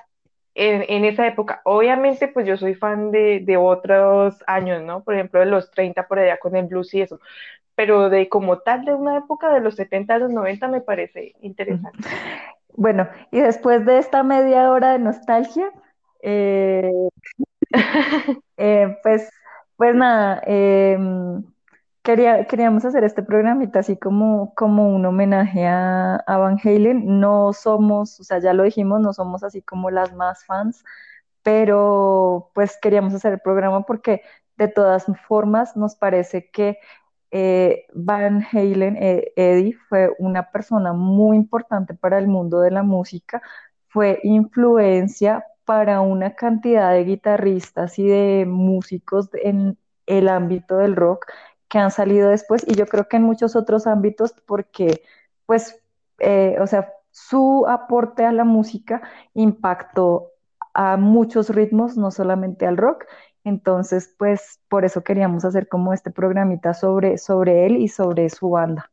[0.56, 1.62] en, en esa época.
[1.66, 5.04] Obviamente, pues yo soy fan de, de otros años, ¿no?
[5.04, 7.20] Por ejemplo, de los 30 por allá con el blues y eso.
[7.76, 11.34] Pero de como tal, de una época de los 70 a los 90 me parece
[11.42, 12.08] interesante.
[12.76, 15.72] Bueno, y después de esta media hora de nostalgia,
[16.22, 16.92] eh,
[18.58, 19.30] eh, pues,
[19.78, 20.98] pues nada, eh,
[22.04, 27.20] quería, queríamos hacer este programita así como, como un homenaje a, a Van Halen.
[27.20, 30.84] No somos, o sea, ya lo dijimos, no somos así como las más fans,
[31.44, 34.22] pero pues queríamos hacer el programa porque
[34.58, 36.80] de todas formas nos parece que
[37.34, 42.84] eh, Van Halen, eh, Eddie, fue una persona muy importante para el mundo de la
[42.84, 43.42] música,
[43.90, 51.26] fue influencia para una cantidad de guitarristas y de músicos en el ámbito del rock
[51.70, 55.02] que han salido después y yo creo que en muchos otros ámbitos porque
[55.48, 55.82] pues,
[56.20, 59.02] eh, o sea, su aporte a la música
[59.34, 60.34] impactó
[60.74, 63.06] a muchos ritmos, no solamente al rock.
[63.44, 68.50] Entonces, pues por eso queríamos hacer como este programita sobre, sobre él y sobre su
[68.50, 68.90] banda.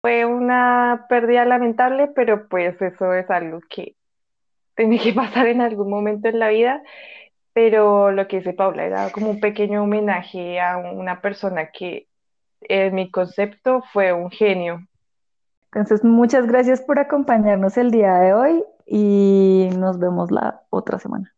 [0.00, 3.94] Fue una pérdida lamentable, pero pues eso es algo que
[4.74, 6.82] tiene que pasar en algún momento en la vida
[7.52, 12.08] pero lo que dice Paula era como un pequeño homenaje a una persona que
[12.62, 14.86] en mi concepto fue un genio.
[15.66, 21.34] Entonces, muchas gracias por acompañarnos el día de hoy y nos vemos la otra semana.